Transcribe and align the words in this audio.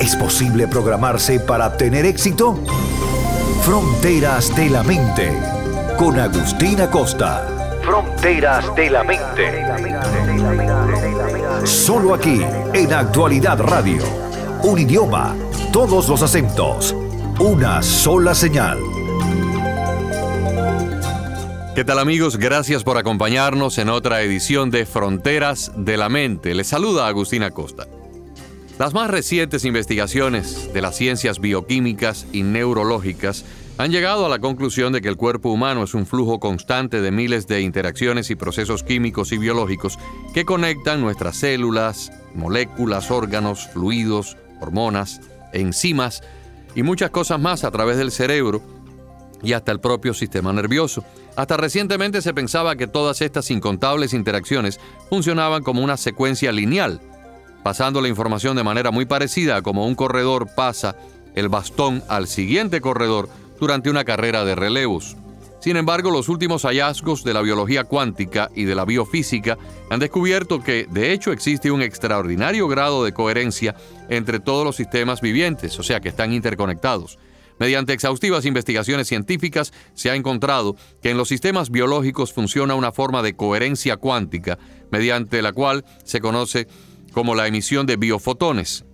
¿Es 0.00 0.14
posible 0.14 0.68
programarse 0.68 1.40
para 1.40 1.76
tener 1.76 2.04
éxito? 2.04 2.58
Fronteras 3.62 4.54
de 4.54 4.68
la 4.68 4.82
Mente, 4.82 5.32
con 5.98 6.18
Agustina 6.18 6.90
Costa. 6.90 7.48
Fronteras 7.82 8.74
de 8.76 8.90
la 8.90 9.02
Mente. 9.02 9.64
Solo 11.64 12.14
aquí, 12.14 12.42
en 12.74 12.92
Actualidad 12.92 13.58
Radio. 13.58 14.02
Un 14.62 14.78
idioma, 14.78 15.34
todos 15.72 16.08
los 16.08 16.22
acentos, 16.22 16.94
una 17.38 17.82
sola 17.82 18.34
señal. 18.34 18.78
¿Qué 21.74 21.84
tal 21.84 21.98
amigos? 21.98 22.36
Gracias 22.36 22.84
por 22.84 22.98
acompañarnos 22.98 23.78
en 23.78 23.88
otra 23.88 24.20
edición 24.20 24.70
de 24.70 24.86
Fronteras 24.86 25.72
de 25.74 25.96
la 25.96 26.08
Mente. 26.08 26.54
Les 26.54 26.66
saluda 26.66 27.06
Agustina 27.06 27.50
Costa. 27.50 27.86
Las 28.78 28.92
más 28.92 29.10
recientes 29.10 29.64
investigaciones 29.64 30.70
de 30.74 30.82
las 30.82 30.96
ciencias 30.96 31.40
bioquímicas 31.40 32.26
y 32.32 32.42
neurológicas 32.42 33.46
han 33.78 33.90
llegado 33.90 34.26
a 34.26 34.28
la 34.28 34.38
conclusión 34.38 34.92
de 34.92 35.00
que 35.00 35.08
el 35.08 35.16
cuerpo 35.16 35.50
humano 35.50 35.82
es 35.82 35.94
un 35.94 36.04
flujo 36.04 36.40
constante 36.40 37.00
de 37.00 37.10
miles 37.10 37.46
de 37.46 37.62
interacciones 37.62 38.30
y 38.30 38.34
procesos 38.34 38.82
químicos 38.82 39.32
y 39.32 39.38
biológicos 39.38 39.98
que 40.34 40.44
conectan 40.44 41.00
nuestras 41.00 41.38
células, 41.38 42.12
moléculas, 42.34 43.10
órganos, 43.10 43.66
fluidos, 43.72 44.36
hormonas, 44.60 45.22
enzimas 45.54 46.22
y 46.74 46.82
muchas 46.82 47.10
cosas 47.10 47.40
más 47.40 47.64
a 47.64 47.70
través 47.70 47.96
del 47.96 48.12
cerebro 48.12 48.60
y 49.42 49.54
hasta 49.54 49.72
el 49.72 49.80
propio 49.80 50.12
sistema 50.12 50.52
nervioso. 50.52 51.02
Hasta 51.34 51.56
recientemente 51.56 52.20
se 52.20 52.34
pensaba 52.34 52.76
que 52.76 52.86
todas 52.86 53.22
estas 53.22 53.50
incontables 53.50 54.12
interacciones 54.12 54.78
funcionaban 55.08 55.62
como 55.62 55.82
una 55.82 55.96
secuencia 55.96 56.52
lineal, 56.52 57.00
pasando 57.66 58.00
la 58.00 58.06
información 58.06 58.54
de 58.54 58.62
manera 58.62 58.92
muy 58.92 59.06
parecida 59.06 59.56
a 59.56 59.62
como 59.62 59.88
un 59.88 59.96
corredor 59.96 60.46
pasa 60.54 60.94
el 61.34 61.48
bastón 61.48 62.00
al 62.06 62.28
siguiente 62.28 62.80
corredor 62.80 63.28
durante 63.58 63.90
una 63.90 64.04
carrera 64.04 64.44
de 64.44 64.54
relevos. 64.54 65.16
Sin 65.58 65.76
embargo, 65.76 66.12
los 66.12 66.28
últimos 66.28 66.62
hallazgos 66.62 67.24
de 67.24 67.34
la 67.34 67.42
biología 67.42 67.82
cuántica 67.82 68.52
y 68.54 68.66
de 68.66 68.76
la 68.76 68.84
biofísica 68.84 69.58
han 69.90 69.98
descubierto 69.98 70.62
que, 70.62 70.86
de 70.88 71.10
hecho, 71.10 71.32
existe 71.32 71.72
un 71.72 71.82
extraordinario 71.82 72.68
grado 72.68 73.02
de 73.02 73.12
coherencia 73.12 73.74
entre 74.08 74.38
todos 74.38 74.64
los 74.64 74.76
sistemas 74.76 75.20
vivientes, 75.20 75.76
o 75.80 75.82
sea, 75.82 75.98
que 75.98 76.10
están 76.10 76.32
interconectados. 76.32 77.18
Mediante 77.58 77.94
exhaustivas 77.94 78.44
investigaciones 78.44 79.08
científicas 79.08 79.72
se 79.94 80.08
ha 80.10 80.14
encontrado 80.14 80.76
que 81.02 81.10
en 81.10 81.16
los 81.16 81.26
sistemas 81.26 81.70
biológicos 81.70 82.32
funciona 82.32 82.76
una 82.76 82.92
forma 82.92 83.22
de 83.22 83.34
coherencia 83.34 83.96
cuántica, 83.96 84.56
mediante 84.92 85.42
la 85.42 85.52
cual 85.52 85.84
se 86.04 86.20
conoce 86.20 86.68
como 87.16 87.34
la 87.34 87.46
emisión 87.46 87.86
de 87.86 87.96
biofotones. 87.96 88.84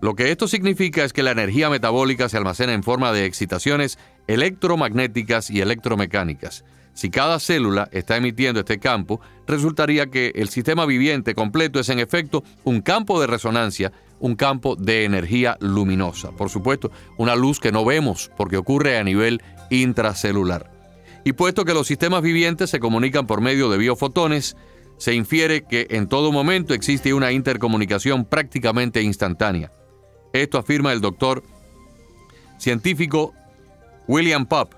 Lo 0.00 0.14
que 0.14 0.30
esto 0.30 0.46
significa 0.46 1.02
es 1.02 1.12
que 1.12 1.24
la 1.24 1.32
energía 1.32 1.68
metabólica 1.68 2.28
se 2.28 2.36
almacena 2.36 2.72
en 2.72 2.84
forma 2.84 3.10
de 3.10 3.24
excitaciones 3.24 3.98
electromagnéticas 4.28 5.50
y 5.50 5.60
electromecánicas. 5.60 6.64
Si 6.94 7.10
cada 7.10 7.40
célula 7.40 7.88
está 7.90 8.16
emitiendo 8.16 8.60
este 8.60 8.78
campo, 8.78 9.20
resultaría 9.48 10.06
que 10.06 10.30
el 10.36 10.50
sistema 10.50 10.86
viviente 10.86 11.34
completo 11.34 11.80
es 11.80 11.88
en 11.88 11.98
efecto 11.98 12.44
un 12.62 12.80
campo 12.80 13.20
de 13.20 13.26
resonancia, 13.26 13.90
un 14.20 14.36
campo 14.36 14.76
de 14.76 15.02
energía 15.02 15.56
luminosa. 15.58 16.30
Por 16.30 16.50
supuesto, 16.50 16.92
una 17.16 17.34
luz 17.34 17.58
que 17.58 17.72
no 17.72 17.84
vemos 17.84 18.30
porque 18.36 18.56
ocurre 18.56 18.98
a 18.98 19.02
nivel 19.02 19.42
intracelular. 19.70 20.70
Y 21.24 21.32
puesto 21.32 21.64
que 21.64 21.74
los 21.74 21.88
sistemas 21.88 22.22
vivientes 22.22 22.70
se 22.70 22.78
comunican 22.78 23.26
por 23.26 23.40
medio 23.40 23.68
de 23.68 23.78
biofotones, 23.78 24.56
se 24.98 25.14
infiere 25.14 25.64
que 25.64 25.86
en 25.90 26.08
todo 26.08 26.32
momento 26.32 26.74
existe 26.74 27.14
una 27.14 27.32
intercomunicación 27.32 28.24
prácticamente 28.24 29.00
instantánea. 29.02 29.72
Esto 30.32 30.58
afirma 30.58 30.92
el 30.92 31.00
doctor 31.00 31.42
científico 32.58 33.32
William 34.06 34.46
Popp, 34.46 34.74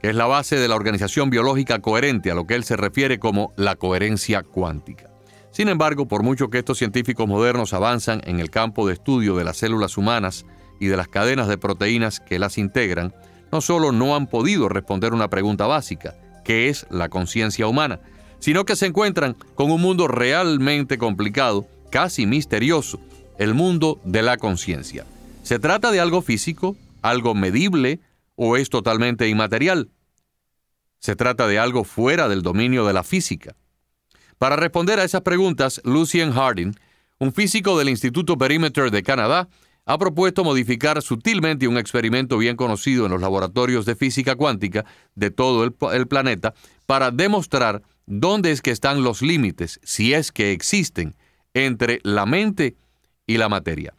que 0.00 0.10
es 0.10 0.14
la 0.14 0.26
base 0.26 0.56
de 0.56 0.66
la 0.66 0.76
organización 0.76 1.28
biológica 1.30 1.80
coherente, 1.80 2.30
a 2.30 2.34
lo 2.34 2.46
que 2.46 2.54
él 2.54 2.64
se 2.64 2.76
refiere 2.76 3.18
como 3.18 3.52
la 3.56 3.76
coherencia 3.76 4.42
cuántica. 4.42 5.10
Sin 5.50 5.68
embargo, 5.68 6.08
por 6.08 6.22
mucho 6.22 6.48
que 6.48 6.58
estos 6.58 6.78
científicos 6.78 7.28
modernos 7.28 7.74
avanzan 7.74 8.22
en 8.24 8.40
el 8.40 8.50
campo 8.50 8.86
de 8.86 8.94
estudio 8.94 9.36
de 9.36 9.44
las 9.44 9.58
células 9.58 9.98
humanas 9.98 10.46
y 10.78 10.86
de 10.86 10.96
las 10.96 11.08
cadenas 11.08 11.48
de 11.48 11.58
proteínas 11.58 12.20
que 12.20 12.38
las 12.38 12.56
integran, 12.56 13.14
no 13.52 13.60
solo 13.60 13.92
no 13.92 14.16
han 14.16 14.26
podido 14.26 14.68
responder 14.68 15.12
una 15.12 15.28
pregunta 15.28 15.66
básica, 15.66 16.14
¿qué 16.44 16.68
es 16.68 16.86
la 16.88 17.08
conciencia 17.08 17.66
humana?, 17.66 18.00
sino 18.40 18.64
que 18.64 18.76
se 18.76 18.86
encuentran 18.86 19.36
con 19.54 19.70
un 19.70 19.80
mundo 19.80 20.08
realmente 20.08 20.98
complicado, 20.98 21.66
casi 21.90 22.26
misterioso, 22.26 23.00
el 23.38 23.54
mundo 23.54 24.00
de 24.04 24.22
la 24.22 24.36
conciencia. 24.36 25.06
¿Se 25.42 25.58
trata 25.58 25.90
de 25.90 26.00
algo 26.00 26.22
físico, 26.22 26.76
algo 27.02 27.34
medible 27.34 28.00
o 28.34 28.56
es 28.56 28.70
totalmente 28.70 29.28
inmaterial? 29.28 29.90
Se 30.98 31.16
trata 31.16 31.46
de 31.46 31.58
algo 31.58 31.84
fuera 31.84 32.28
del 32.28 32.42
dominio 32.42 32.84
de 32.86 32.92
la 32.92 33.02
física. 33.02 33.56
Para 34.38 34.56
responder 34.56 34.98
a 34.98 35.04
esas 35.04 35.22
preguntas, 35.22 35.80
Lucien 35.84 36.32
Harding, 36.32 36.74
un 37.18 37.32
físico 37.32 37.78
del 37.78 37.88
Instituto 37.88 38.36
Perimeter 38.38 38.90
de 38.90 39.02
Canadá, 39.02 39.48
ha 39.86 39.98
propuesto 39.98 40.44
modificar 40.44 41.02
sutilmente 41.02 41.66
un 41.66 41.78
experimento 41.78 42.38
bien 42.38 42.56
conocido 42.56 43.06
en 43.06 43.12
los 43.12 43.20
laboratorios 43.20 43.86
de 43.86 43.96
física 43.96 44.36
cuántica 44.36 44.84
de 45.14 45.30
todo 45.30 45.64
el, 45.64 45.74
el 45.92 46.06
planeta 46.06 46.54
para 46.86 47.10
demostrar 47.10 47.82
dónde 48.10 48.50
es 48.50 48.60
que 48.60 48.72
están 48.72 49.04
los 49.04 49.22
límites, 49.22 49.78
si 49.84 50.14
es 50.14 50.32
que 50.32 50.50
existen, 50.50 51.14
entre 51.54 52.00
la 52.02 52.26
mente 52.26 52.76
y 53.24 53.38
la 53.38 53.48
materia. 53.48 53.94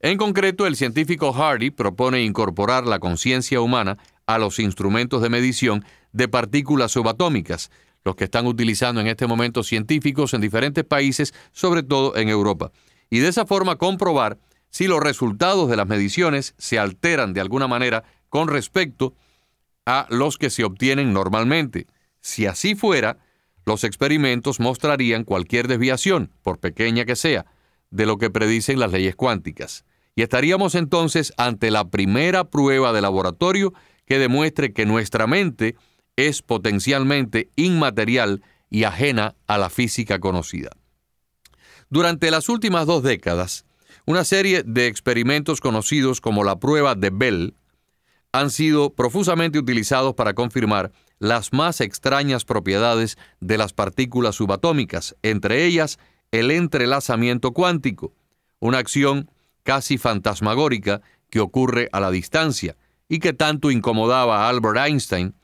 En 0.00 0.16
concreto, 0.16 0.66
el 0.66 0.76
científico 0.76 1.32
Hardy 1.32 1.70
propone 1.70 2.22
incorporar 2.22 2.86
la 2.86 2.98
conciencia 2.98 3.60
humana 3.60 3.98
a 4.26 4.38
los 4.38 4.58
instrumentos 4.58 5.20
de 5.20 5.28
medición 5.28 5.84
de 6.12 6.26
partículas 6.26 6.92
subatómicas, 6.92 7.70
los 8.02 8.16
que 8.16 8.24
están 8.24 8.46
utilizando 8.46 9.02
en 9.02 9.08
este 9.08 9.26
momento 9.26 9.62
científicos 9.62 10.32
en 10.32 10.40
diferentes 10.40 10.84
países, 10.84 11.34
sobre 11.52 11.82
todo 11.82 12.16
en 12.16 12.30
Europa, 12.30 12.72
y 13.10 13.18
de 13.18 13.28
esa 13.28 13.44
forma 13.44 13.76
comprobar 13.76 14.38
si 14.70 14.86
los 14.86 15.00
resultados 15.00 15.68
de 15.68 15.76
las 15.76 15.86
mediciones 15.86 16.54
se 16.56 16.78
alteran 16.78 17.34
de 17.34 17.42
alguna 17.42 17.68
manera 17.68 18.04
con 18.30 18.48
respecto 18.48 19.14
a 19.84 20.06
los 20.08 20.38
que 20.38 20.48
se 20.48 20.64
obtienen 20.64 21.12
normalmente. 21.12 21.88
Si 22.22 22.46
así 22.46 22.74
fuera, 22.74 23.18
los 23.66 23.84
experimentos 23.84 24.60
mostrarían 24.60 25.24
cualquier 25.24 25.68
desviación, 25.68 26.32
por 26.42 26.58
pequeña 26.58 27.04
que 27.04 27.16
sea, 27.16 27.46
de 27.90 28.06
lo 28.06 28.18
que 28.18 28.30
predicen 28.30 28.78
las 28.78 28.92
leyes 28.92 29.16
cuánticas. 29.16 29.84
Y 30.14 30.22
estaríamos 30.22 30.74
entonces 30.74 31.32
ante 31.36 31.70
la 31.70 31.88
primera 31.88 32.44
prueba 32.44 32.92
de 32.92 33.00
laboratorio 33.00 33.72
que 34.06 34.18
demuestre 34.18 34.72
que 34.72 34.86
nuestra 34.86 35.26
mente 35.26 35.76
es 36.16 36.42
potencialmente 36.42 37.50
inmaterial 37.56 38.42
y 38.68 38.84
ajena 38.84 39.34
a 39.46 39.58
la 39.58 39.70
física 39.70 40.18
conocida. 40.18 40.70
Durante 41.88 42.30
las 42.30 42.48
últimas 42.48 42.86
dos 42.86 43.02
décadas, 43.02 43.64
una 44.06 44.24
serie 44.24 44.62
de 44.64 44.86
experimentos 44.86 45.60
conocidos 45.60 46.20
como 46.20 46.44
la 46.44 46.58
prueba 46.58 46.94
de 46.94 47.10
Bell 47.10 47.54
han 48.32 48.50
sido 48.50 48.90
profusamente 48.90 49.58
utilizados 49.58 50.14
para 50.14 50.34
confirmar 50.34 50.92
las 51.20 51.52
más 51.52 51.80
extrañas 51.80 52.44
propiedades 52.44 53.16
de 53.38 53.58
las 53.58 53.72
partículas 53.72 54.34
subatómicas, 54.34 55.14
entre 55.22 55.66
ellas 55.66 56.00
el 56.32 56.50
entrelazamiento 56.50 57.52
cuántico, 57.52 58.12
una 58.58 58.78
acción 58.78 59.30
casi 59.62 59.98
fantasmagórica 59.98 61.02
que 61.28 61.40
ocurre 61.40 61.88
a 61.92 62.00
la 62.00 62.10
distancia 62.10 62.76
y 63.08 63.18
que 63.20 63.32
tanto 63.32 63.70
incomodaba 63.70 64.46
a 64.46 64.48
Albert 64.48 64.78
Einstein 64.78 65.34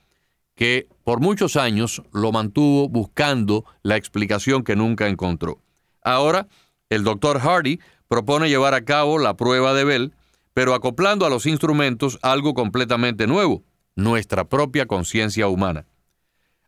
que 0.55 0.89
por 1.05 1.21
muchos 1.21 1.57
años 1.57 2.03
lo 2.13 2.33
mantuvo 2.33 2.89
buscando 2.89 3.65
la 3.83 3.97
explicación 3.97 4.65
que 4.65 4.77
nunca 4.77 5.09
encontró. 5.09 5.61
Ahora, 6.03 6.49
el 6.89 7.05
doctor 7.05 7.39
Hardy 7.41 7.81
propone 8.09 8.49
llevar 8.49 8.73
a 8.73 8.85
cabo 8.85 9.19
la 9.19 9.37
prueba 9.37 9.75
de 9.75 9.85
Bell, 9.85 10.15
pero 10.55 10.73
acoplando 10.73 11.27
a 11.27 11.31
los 11.31 11.45
instrumentos 11.45 12.19
algo 12.23 12.55
completamente 12.55 13.27
nuevo, 13.27 13.63
nuestra 13.97 14.45
propia 14.45 14.87
conciencia 14.87 15.49
humana. 15.49 15.87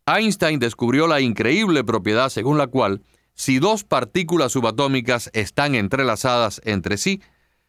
Einstein 0.06 0.58
descubrió 0.58 1.06
la 1.06 1.20
increíble 1.20 1.84
propiedad 1.84 2.30
según 2.30 2.58
la 2.58 2.66
cual, 2.66 3.02
si 3.34 3.60
dos 3.60 3.84
partículas 3.84 4.52
subatómicas 4.52 5.30
están 5.34 5.74
entrelazadas 5.74 6.60
entre 6.64 6.96
sí, 6.96 7.22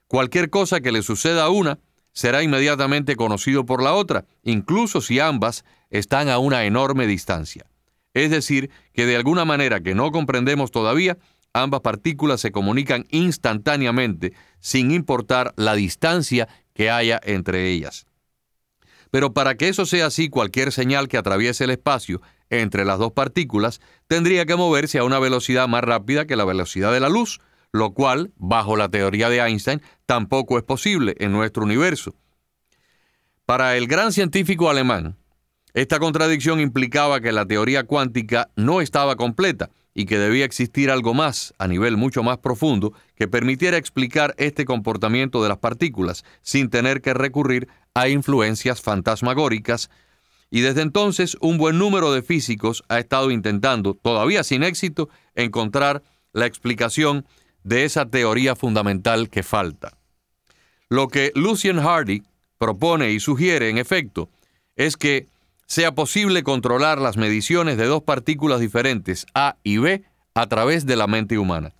cualquier 0.07 0.50
cosa 0.50 0.79
que 0.79 0.91
le 0.91 1.03
suceda 1.03 1.44
a 1.44 1.50
una 1.50 1.79
será 2.13 2.41
inmediatamente 2.41 3.15
conocido 3.15 3.65
por 3.65 3.83
la 3.83 3.94
otra, 3.94 4.25
incluso 4.41 5.01
si 5.01 5.19
ambas 5.19 5.63
están 5.89 6.29
a 6.29 6.39
una 6.39 6.65
enorme 6.65 7.06
distancia. 7.06 7.65
Es 8.13 8.31
decir, 8.31 8.71
que 8.94 9.06
de 9.06 9.15
alguna 9.15 9.45
manera 9.45 9.81
que 9.81 9.94
no 9.94 10.11
comprendemos 10.11 10.71
todavía, 10.71 11.17
ambas 11.53 11.81
partículas 11.81 12.41
se 12.41 12.51
comunican 12.51 13.06
instantáneamente 13.09 14.33
sin 14.59 14.91
importar 14.91 15.53
la 15.56 15.75
distancia 15.75 16.47
que 16.73 16.89
haya 16.89 17.19
entre 17.23 17.69
ellas. 17.69 18.08
Pero 19.11 19.33
para 19.33 19.56
que 19.56 19.69
eso 19.69 19.85
sea 19.85 20.07
así, 20.07 20.29
cualquier 20.29 20.71
señal 20.71 21.07
que 21.07 21.17
atraviese 21.17 21.63
el 21.63 21.71
espacio 21.71 22.21
entre 22.50 22.85
las 22.85 23.00
dos 23.00 23.11
partículas 23.11 23.81
tendría 24.07 24.45
que 24.45 24.56
moverse 24.56 25.00
a 25.00 25.03
una 25.03 25.19
velocidad 25.19 25.67
más 25.67 25.83
rápida 25.83 26.25
que 26.25 26.35
la 26.35 26.45
velocidad 26.45 26.91
de 26.91 27.00
la 27.00 27.09
luz, 27.09 27.39
lo 27.71 27.94
cual, 27.94 28.31
bajo 28.35 28.75
la 28.77 28.89
teoría 28.89 29.29
de 29.29 29.39
Einstein, 29.39 29.81
tampoco 30.06 30.57
es 30.57 30.63
posible 30.63 31.15
en 31.19 31.31
nuestro 31.31 31.63
universo. 31.63 32.15
Para 33.45 33.77
el 33.77 33.88
gran 33.88 34.11
científico 34.11 34.69
alemán, 34.69 35.17
esta 35.73 36.00
contradicción 36.00 36.59
implicaba 36.59 37.21
que 37.21 37.31
la 37.31 37.45
teoría 37.45 37.83
cuántica 37.83 38.50
no 38.56 38.81
estaba 38.81 39.15
completa 39.15 39.69
y 39.94 40.06
que 40.06 40.17
debía 40.17 40.45
existir 40.45 40.89
algo 40.89 41.13
más, 41.13 41.53
a 41.57 41.67
nivel 41.67 41.97
mucho 41.97 42.23
más 42.23 42.38
profundo, 42.38 42.94
que 43.15 43.27
permitiera 43.27 43.77
explicar 43.77 44.33
este 44.38 44.65
comportamiento 44.65 45.44
de 45.44 45.50
las 45.50 45.57
partículas 45.57 46.23
sin 46.41 46.69
tener 46.69 47.01
que 47.01 47.13
recurrir 47.13 47.67
a 47.94 48.09
influencias 48.09 48.81
fantasmagóricas. 48.81 49.89
Y 50.50 50.62
desde 50.62 50.81
entonces 50.81 51.38
un 51.41 51.57
buen 51.57 51.77
número 51.77 52.12
de 52.12 52.24
físicos 52.24 52.83
ha 52.89 53.00
estado 53.00 53.31
intentando, 53.31 53.94
todavía 53.94 54.44
sin 54.44 54.63
éxito, 54.63 55.09
encontrar 55.36 56.01
la 56.33 56.45
explicación 56.45 57.25
de 57.63 57.86
esa 57.86 58.06
teoría 58.06 58.56
fundamental 58.56 59.30
que 59.30 59.44
falta. 59.44 59.97
Lo 60.89 61.07
que 61.07 61.31
Lucian 61.36 61.80
Hardy 61.80 62.24
propone 62.57 63.12
y 63.12 63.19
sugiere, 63.19 63.69
en 63.69 63.77
efecto, 63.77 64.30
es 64.75 64.97
que 64.97 65.27
sea 65.68 65.94
posible 65.94 66.42
controlar 66.42 67.00
las 67.00 67.15
mediciones 67.15 67.77
de 67.77 67.85
dos 67.85 68.01
partículas 68.01 68.59
diferentes, 68.59 69.27
A 69.35 69.57
y 69.63 69.77
B, 69.77 70.03
a 70.33 70.47
través 70.47 70.85
de 70.85 70.95
la 70.95 71.06
mente 71.06 71.38
humana. 71.38 71.74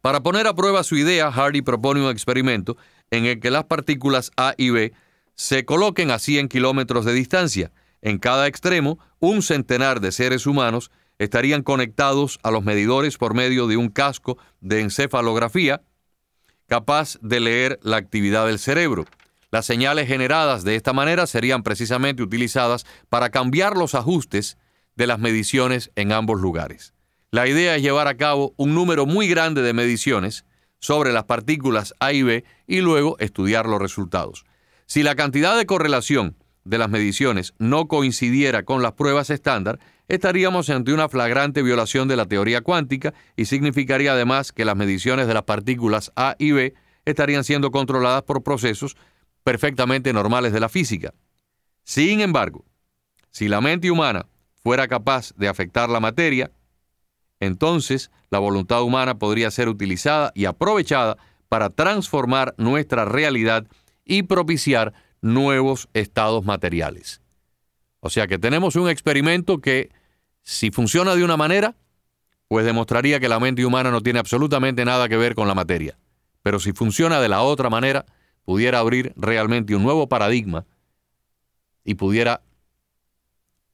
Para 0.00 0.22
poner 0.22 0.46
a 0.46 0.54
prueba 0.54 0.84
su 0.84 0.96
idea, 0.96 1.32
Hardy 1.32 1.62
propone 1.62 2.02
un 2.02 2.10
experimento 2.10 2.76
en 3.10 3.24
el 3.24 3.40
que 3.40 3.50
las 3.50 3.64
partículas 3.64 4.30
A 4.36 4.54
y 4.56 4.70
B 4.70 4.92
se 5.34 5.64
coloquen 5.64 6.10
a 6.10 6.18
100 6.18 6.48
kilómetros 6.48 7.04
de 7.04 7.12
distancia. 7.12 7.72
En 8.02 8.18
cada 8.18 8.46
extremo, 8.46 8.98
un 9.18 9.42
centenar 9.42 10.00
de 10.00 10.12
seres 10.12 10.46
humanos 10.46 10.90
estarían 11.18 11.62
conectados 11.62 12.38
a 12.42 12.50
los 12.50 12.64
medidores 12.64 13.18
por 13.18 13.34
medio 13.34 13.66
de 13.66 13.76
un 13.76 13.88
casco 13.88 14.38
de 14.60 14.80
encefalografía 14.80 15.82
capaz 16.66 17.18
de 17.20 17.40
leer 17.40 17.78
la 17.82 17.96
actividad 17.96 18.46
del 18.46 18.58
cerebro. 18.58 19.04
Las 19.50 19.66
señales 19.66 20.08
generadas 20.08 20.64
de 20.64 20.76
esta 20.76 20.92
manera 20.92 21.26
serían 21.26 21.62
precisamente 21.62 22.22
utilizadas 22.22 22.86
para 23.08 23.30
cambiar 23.30 23.76
los 23.76 23.94
ajustes 23.94 24.58
de 24.96 25.06
las 25.06 25.18
mediciones 25.18 25.90
en 25.94 26.12
ambos 26.12 26.40
lugares. 26.40 26.92
La 27.30 27.46
idea 27.46 27.76
es 27.76 27.82
llevar 27.82 28.08
a 28.08 28.16
cabo 28.16 28.54
un 28.56 28.74
número 28.74 29.06
muy 29.06 29.28
grande 29.28 29.62
de 29.62 29.72
mediciones 29.72 30.44
sobre 30.78 31.12
las 31.12 31.24
partículas 31.24 31.94
A 32.00 32.12
y 32.12 32.22
B 32.22 32.44
y 32.66 32.80
luego 32.80 33.16
estudiar 33.18 33.66
los 33.66 33.80
resultados. 33.80 34.44
Si 34.86 35.02
la 35.02 35.14
cantidad 35.14 35.56
de 35.56 35.66
correlación 35.66 36.36
de 36.64 36.78
las 36.78 36.88
mediciones 36.88 37.54
no 37.58 37.88
coincidiera 37.88 38.64
con 38.64 38.82
las 38.82 38.92
pruebas 38.92 39.30
estándar, 39.30 39.78
estaríamos 40.08 40.68
ante 40.70 40.92
una 40.92 41.08
flagrante 41.08 41.62
violación 41.62 42.08
de 42.08 42.16
la 42.16 42.26
teoría 42.26 42.60
cuántica 42.60 43.14
y 43.36 43.46
significaría 43.46 44.12
además 44.12 44.52
que 44.52 44.64
las 44.64 44.76
mediciones 44.76 45.26
de 45.26 45.34
las 45.34 45.44
partículas 45.44 46.12
A 46.16 46.36
y 46.38 46.52
B 46.52 46.74
estarían 47.04 47.44
siendo 47.44 47.70
controladas 47.70 48.22
por 48.22 48.42
procesos 48.42 48.96
perfectamente 49.42 50.12
normales 50.12 50.52
de 50.52 50.60
la 50.60 50.68
física. 50.68 51.12
Sin 51.84 52.20
embargo, 52.20 52.64
si 53.30 53.48
la 53.48 53.60
mente 53.60 53.90
humana 53.90 54.26
fuera 54.62 54.88
capaz 54.88 55.34
de 55.36 55.48
afectar 55.48 55.90
la 55.90 56.00
materia, 56.00 56.50
entonces 57.40 58.10
la 58.30 58.38
voluntad 58.38 58.82
humana 58.82 59.18
podría 59.18 59.50
ser 59.50 59.68
utilizada 59.68 60.32
y 60.34 60.46
aprovechada 60.46 61.18
para 61.48 61.68
transformar 61.68 62.54
nuestra 62.56 63.04
realidad 63.04 63.66
y 64.04 64.24
propiciar 64.24 64.92
nuevos 65.20 65.88
estados 65.94 66.44
materiales. 66.44 67.20
O 68.00 68.10
sea 68.10 68.26
que 68.26 68.38
tenemos 68.38 68.76
un 68.76 68.88
experimento 68.88 69.60
que, 69.60 69.90
si 70.42 70.70
funciona 70.70 71.14
de 71.14 71.24
una 71.24 71.36
manera, 71.36 71.74
pues 72.48 72.66
demostraría 72.66 73.18
que 73.20 73.28
la 73.28 73.40
mente 73.40 73.64
humana 73.64 73.90
no 73.90 74.02
tiene 74.02 74.18
absolutamente 74.18 74.84
nada 74.84 75.08
que 75.08 75.16
ver 75.16 75.34
con 75.34 75.48
la 75.48 75.54
materia. 75.54 75.98
Pero 76.42 76.60
si 76.60 76.72
funciona 76.72 77.20
de 77.20 77.30
la 77.30 77.40
otra 77.40 77.70
manera, 77.70 78.04
pudiera 78.44 78.78
abrir 78.78 79.14
realmente 79.16 79.74
un 79.74 79.82
nuevo 79.82 80.08
paradigma 80.08 80.66
y 81.82 81.94
pudiera 81.94 82.42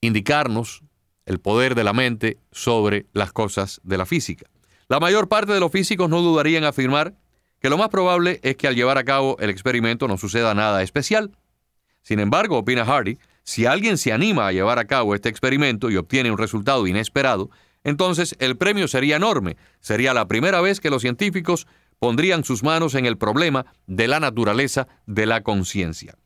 indicarnos 0.01 0.83
el 1.27 1.41
poder 1.41 1.75
de 1.75 1.85
la 1.85 1.93
mente 1.93 2.39
sobre 2.53 3.07
las 3.13 3.33
cosas 3.33 3.81
de 3.83 3.99
la 3.99 4.07
física. 4.07 4.47
La 4.89 5.01
mayor 5.01 5.29
parte 5.29 5.53
de 5.53 5.61
los 5.61 5.71
físicos 5.71 6.09
no 6.09 6.23
dudarían 6.23 6.63
en 6.63 6.69
afirmar 6.69 7.15
que 7.61 7.71
lo 7.71 7.79
más 7.79 7.91
probable 7.91 8.41
es 8.43 8.57
que 8.57 8.67
al 8.67 8.75
llevar 8.75 8.99
a 8.99 9.05
cabo 9.05 9.37
el 9.39 9.51
experimento 9.51 10.09
no 10.09 10.17
suceda 10.17 10.55
nada 10.55 10.83
especial. 10.83 11.37
Sin 12.03 12.19
embargo, 12.19 12.59
opina 12.59 12.85
Hardy, 12.85 13.19
si 13.45 13.67
alguien 13.67 13.99
se 13.99 14.13
anima 14.13 14.47
a 14.47 14.53
llevar 14.53 14.79
a 14.79 14.87
cabo 14.87 15.15
este 15.15 15.29
experimento 15.29 15.91
y 15.91 15.97
obtiene 15.97 16.31
un 16.31 16.39
resultado 16.39 16.87
inesperado, 16.87 17.51
entonces 17.85 18.35
el 18.39 18.57
premio 18.57 18.89
sería 18.89 19.17
enorme. 19.17 19.57
Sería 19.81 20.15
la 20.15 20.27
primera 20.27 20.61
vez 20.61 20.81
que 20.81 20.91
los 20.91 21.03
científicos 21.03 21.67
pondrían 21.99 22.45
sus 22.45 22.63
manos 22.63 22.95
en 22.95 23.07
el 23.07 23.19
problema 23.19 23.67
de 23.87 24.09
la 24.09 24.21
naturaleza 24.21 24.89
de 25.07 25.27
la 25.27 25.43
conciencia. 25.43 26.17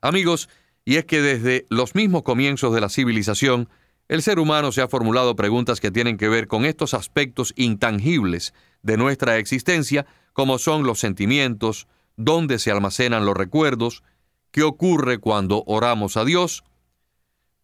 Amigos, 0.00 0.48
y 0.84 0.96
es 0.96 1.04
que 1.04 1.20
desde 1.20 1.66
los 1.68 1.94
mismos 1.94 2.22
comienzos 2.22 2.72
de 2.72 2.80
la 2.80 2.88
civilización, 2.88 3.68
el 4.06 4.22
ser 4.22 4.38
humano 4.38 4.72
se 4.72 4.80
ha 4.80 4.88
formulado 4.88 5.36
preguntas 5.36 5.80
que 5.80 5.90
tienen 5.90 6.16
que 6.16 6.28
ver 6.28 6.46
con 6.46 6.64
estos 6.64 6.94
aspectos 6.94 7.52
intangibles 7.56 8.54
de 8.82 8.96
nuestra 8.96 9.38
existencia, 9.38 10.06
como 10.32 10.58
son 10.58 10.84
los 10.84 11.00
sentimientos, 11.00 11.88
dónde 12.16 12.58
se 12.58 12.70
almacenan 12.70 13.24
los 13.24 13.36
recuerdos, 13.36 14.02
qué 14.50 14.62
ocurre 14.62 15.18
cuando 15.18 15.64
oramos 15.66 16.16
a 16.16 16.24
Dios, 16.24 16.64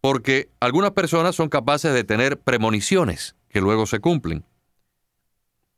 porque 0.00 0.50
algunas 0.60 0.90
personas 0.90 1.34
son 1.34 1.48
capaces 1.48 1.94
de 1.94 2.04
tener 2.04 2.38
premoniciones 2.38 3.36
que 3.48 3.60
luego 3.60 3.86
se 3.86 4.00
cumplen. 4.00 4.44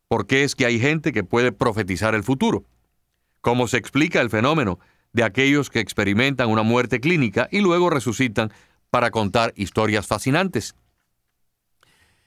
¿Por 0.09 0.27
qué 0.27 0.44
es 0.44 0.55
que 0.55 0.67
hay 0.67 0.79
gente 0.79 1.12
que 1.12 1.25
puede 1.25 1.53
profetizar 1.53 2.15
el 2.15 2.25
futuro? 2.25 2.65
¿Cómo 3.41 3.69
se 3.69 3.77
explica 3.77 4.21
el 4.21 4.31
fenómeno 4.31 4.79
de 5.12 5.25
aquellos 5.25 5.71
que 5.71 5.81
experimentan 5.81 6.49
una 6.49 6.62
muerte 6.62 7.00
clínica 7.00 7.49
y 7.50 7.60
luego 7.60 7.91
resucitan 7.91 8.53
para 8.91 9.10
contar 9.10 9.53
historias 9.56 10.06
fascinantes? 10.06 10.75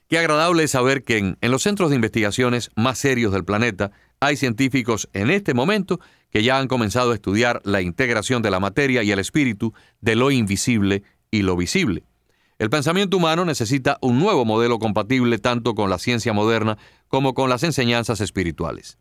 Qué 0.10 0.18
agradable 0.18 0.64
es 0.64 0.72
saber 0.72 1.04
que 1.04 1.20
en, 1.20 1.38
en, 1.40 1.52
los 1.52 1.62
centros 1.62 1.92
de 1.92 1.96
investigaciones 1.96 2.72
más 2.76 2.98
serios 2.98 3.32
del 3.32 3.46
planeta 3.46 3.92
hay 4.20 4.38
científicos 4.38 5.08
en 5.14 5.30
este 5.30 5.54
momento 5.54 6.00
que 6.32 6.42
ya 6.42 6.58
han 6.58 6.68
comenzado 6.68 7.12
a 7.12 7.14
estudiar 7.14 7.62
la 7.64 7.82
integración 7.82 8.42
de 8.42 8.50
la 8.50 8.60
materia 8.60 9.04
y 9.04 9.12
el 9.12 9.20
espíritu 9.20 9.72
de 10.02 10.16
lo 10.16 10.32
invisible 10.32 11.04
y 11.30 11.44
lo 11.44 11.56
visible. 11.56 12.06
El 12.58 12.72
pensamiento 12.72 13.18
humano 13.18 13.46
necesita 13.46 14.00
un 14.02 14.18
nuevo 14.18 14.46
modelo 14.46 14.80
compatible 14.80 15.38
tanto 15.38 15.76
con 15.76 15.92
la 15.92 16.00
ciencia 16.00 16.34
moderna 16.34 16.80
como 17.08 17.36
con 17.36 17.48
las 17.48 17.62
enseñanzas 17.62 18.20
espirituales. 18.20 18.98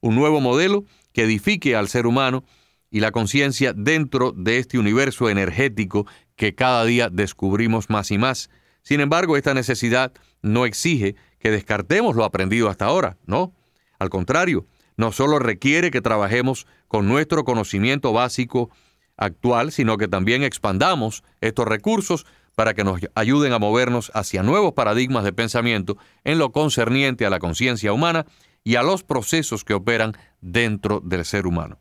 Un 0.00 0.16
nuevo 0.16 0.40
modelo 0.40 0.84
que 1.12 1.22
edifique 1.22 1.76
al 1.76 1.88
ser 1.88 2.04
humano 2.04 2.42
y 2.90 2.98
la 2.98 3.12
conciencia 3.12 3.74
dentro 3.74 4.32
de 4.32 4.58
este 4.58 4.76
universo 4.76 5.30
energético 5.30 6.04
que 6.34 6.56
cada 6.56 6.84
día 6.84 7.10
descubrimos 7.10 7.90
más 7.90 8.10
y 8.10 8.18
más. 8.18 8.50
Sin 8.82 9.00
embargo, 9.00 9.36
esta 9.36 9.54
necesidad 9.54 10.12
no 10.42 10.66
exige 10.66 11.16
que 11.38 11.50
descartemos 11.50 12.16
lo 12.16 12.24
aprendido 12.24 12.68
hasta 12.68 12.86
ahora, 12.86 13.16
¿no? 13.26 13.52
Al 13.98 14.10
contrario, 14.10 14.66
no 14.96 15.12
solo 15.12 15.38
requiere 15.38 15.90
que 15.90 16.00
trabajemos 16.00 16.66
con 16.88 17.06
nuestro 17.06 17.44
conocimiento 17.44 18.12
básico 18.12 18.70
actual, 19.16 19.72
sino 19.72 19.96
que 19.96 20.08
también 20.08 20.42
expandamos 20.42 21.22
estos 21.40 21.66
recursos 21.66 22.26
para 22.54 22.74
que 22.74 22.82
nos 22.82 23.00
ayuden 23.14 23.52
a 23.52 23.60
movernos 23.60 24.10
hacia 24.14 24.42
nuevos 24.42 24.72
paradigmas 24.72 25.22
de 25.22 25.32
pensamiento 25.32 25.96
en 26.24 26.38
lo 26.38 26.50
concerniente 26.50 27.24
a 27.24 27.30
la 27.30 27.38
conciencia 27.38 27.92
humana 27.92 28.26
y 28.64 28.74
a 28.74 28.82
los 28.82 29.04
procesos 29.04 29.64
que 29.64 29.74
operan 29.74 30.16
dentro 30.40 31.00
del 31.00 31.24
ser 31.24 31.46
humano. 31.46 31.78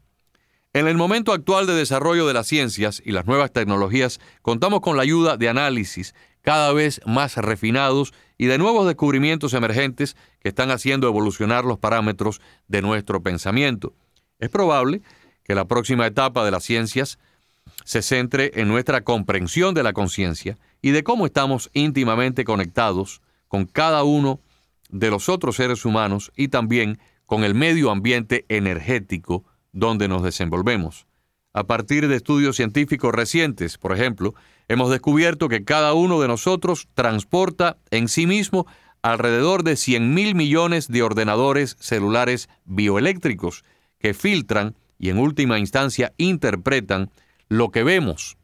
En 0.74 0.88
el 0.88 0.96
momento 0.96 1.34
actual 1.34 1.66
de 1.66 1.74
desarrollo 1.74 2.28
de 2.28 2.36
las 2.36 2.46
ciencias 2.46 3.02
y 3.04 3.12
las 3.12 3.26
nuevas 3.26 3.52
tecnologías, 3.52 4.20
contamos 4.44 4.82
con 4.82 4.96
la 4.96 5.02
ayuda 5.02 5.38
de 5.38 5.50
análisis 5.50 6.14
cada 6.48 6.72
vez 6.72 7.02
más 7.06 7.36
refinados 7.36 8.14
y 8.38 8.46
de 8.46 8.58
nuevos 8.58 8.88
descubrimientos 8.88 9.54
emergentes 9.54 10.16
que 10.40 10.48
están 10.48 10.72
haciendo 10.72 11.10
evolucionar 11.10 11.66
los 11.66 11.78
parámetros 11.78 12.40
de 12.70 12.82
nuestro 12.82 13.22
pensamiento. 13.22 13.94
Es 14.40 14.48
probable 14.48 15.02
que 15.44 15.56
la 15.56 15.68
próxima 15.68 16.08
etapa 16.08 16.46
de 16.46 16.52
las 16.52 16.64
ciencias 16.64 17.20
se 17.84 18.02
centre 18.02 18.52
en 18.56 18.70
nuestra 18.70 19.02
comprensión 19.02 19.74
de 19.74 19.84
la 19.84 19.92
conciencia 19.92 20.58
y 20.82 20.92
de 20.92 21.04
cómo 21.04 21.26
estamos 21.26 21.70
íntimamente 21.74 22.46
conectados 22.46 23.22
con 23.50 23.66
cada 23.66 24.06
uno 24.06 24.40
de 24.88 25.10
los 25.10 25.28
otros 25.28 25.58
seres 25.58 25.84
humanos 25.84 26.32
y 26.38 26.48
también 26.48 26.98
con 27.26 27.44
el 27.44 27.56
medio 27.56 27.92
ambiente 27.92 28.46
energético 28.48 29.44
donde 29.74 30.08
nos 30.08 30.24
desenvolvemos. 30.24 31.08
a 31.54 31.64
partir 31.64 32.08
de 32.08 32.16
estudios 32.16 32.56
científicos 32.56 33.12
recientes. 33.16 33.80
Por 33.80 33.92
ejemplo, 33.92 34.36
hemos 34.68 34.90
descubierto 34.90 35.50
que 35.50 35.64
cada 35.64 35.94
uno 35.94 36.22
de 36.22 36.28
nosotros 36.28 36.88
transporta 36.94 37.78
en 37.92 38.08
sí 38.08 38.28
mismo 38.28 38.68
alrededor 39.02 39.64
de 39.64 39.76
100 39.76 40.14
mil 40.14 40.36
millones 40.36 40.88
de 40.88 41.04
ordenadores 41.04 41.78
celulares 41.80 42.50
bioeléctricos 42.66 43.64
que 44.00 44.14
filtran 44.14 44.76
y 45.00 45.10
en 45.10 45.20
última 45.20 45.60
instancia 45.60 46.14
interpretan 46.18 47.12
lo 47.50 47.70
que 47.70 47.84
vemos 47.84 48.38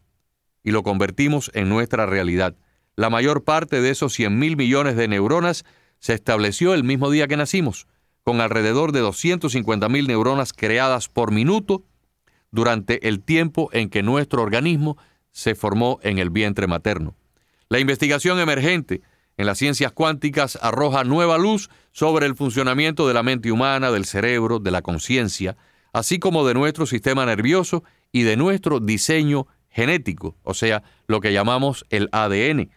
y 0.64 0.72
lo 0.72 0.84
convertimos 0.84 1.52
en 1.54 1.70
nuestra 1.70 2.06
realidad. 2.06 2.56
La 2.96 3.10
mayor 3.10 3.44
parte 3.44 3.82
de 3.82 3.90
esos 3.90 4.14
100 4.14 4.38
mil 4.38 4.56
millones 4.56 4.96
de 4.96 5.08
neuronas 5.08 5.66
se 6.00 6.14
estableció 6.14 6.74
el 6.74 6.84
mismo 6.84 7.10
día 7.10 7.28
que 7.28 7.38
nacimos, 7.38 7.88
con 8.24 8.40
alrededor 8.40 8.92
de 8.92 9.00
250 9.00 9.90
mil 9.90 10.08
neuronas 10.08 10.54
creadas 10.54 11.10
por 11.10 11.32
minuto 11.32 11.84
durante 12.52 13.08
el 13.08 13.22
tiempo 13.22 13.70
en 13.74 13.90
que 13.90 14.04
nuestro 14.04 14.42
organismo 14.42 14.98
se 15.34 15.56
formó 15.56 16.00
en 16.04 16.20
el 16.20 16.30
vientre 16.30 16.68
materno. 16.68 17.16
La 17.68 17.80
investigación 17.80 18.40
emergente 18.40 19.02
en 19.36 19.48
las 19.48 19.58
ciencias 19.58 19.92
cuánticas 19.92 20.58
arroja 20.62 21.04
nueva 21.04 21.38
luz 21.38 21.70
sobre 21.92 22.28
el 22.28 22.36
funcionamiento 22.36 23.08
de 23.08 23.16
la 23.16 23.24
mente 23.24 23.52
humana, 23.52 23.92
del 23.92 24.06
cerebro, 24.06 24.60
de 24.60 24.72
la 24.72 24.82
conciencia, 24.82 25.58
así 25.92 26.20
como 26.20 26.46
de 26.48 26.54
nuestro 26.54 26.86
sistema 26.86 27.26
nervioso 27.26 27.84
y 28.12 28.24
de 28.24 28.38
nuestro 28.38 28.80
diseño 28.80 29.48
genético, 29.70 30.38
o 30.44 30.54
sea, 30.54 30.84
lo 31.08 31.20
que 31.20 31.34
llamamos 31.34 31.86
el 31.90 32.10
ADN. 32.12 32.70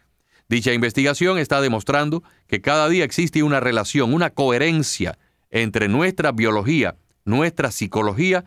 Dicha 0.48 0.72
investigación 0.72 1.38
está 1.38 1.60
demostrando 1.60 2.22
que 2.46 2.62
cada 2.62 2.88
día 2.88 3.04
existe 3.04 3.42
una 3.42 3.60
relación, 3.60 4.14
una 4.14 4.30
coherencia 4.30 5.18
entre 5.50 5.88
nuestra 5.88 6.32
biología, 6.32 6.96
nuestra 7.25 7.70
psicología 7.70 8.44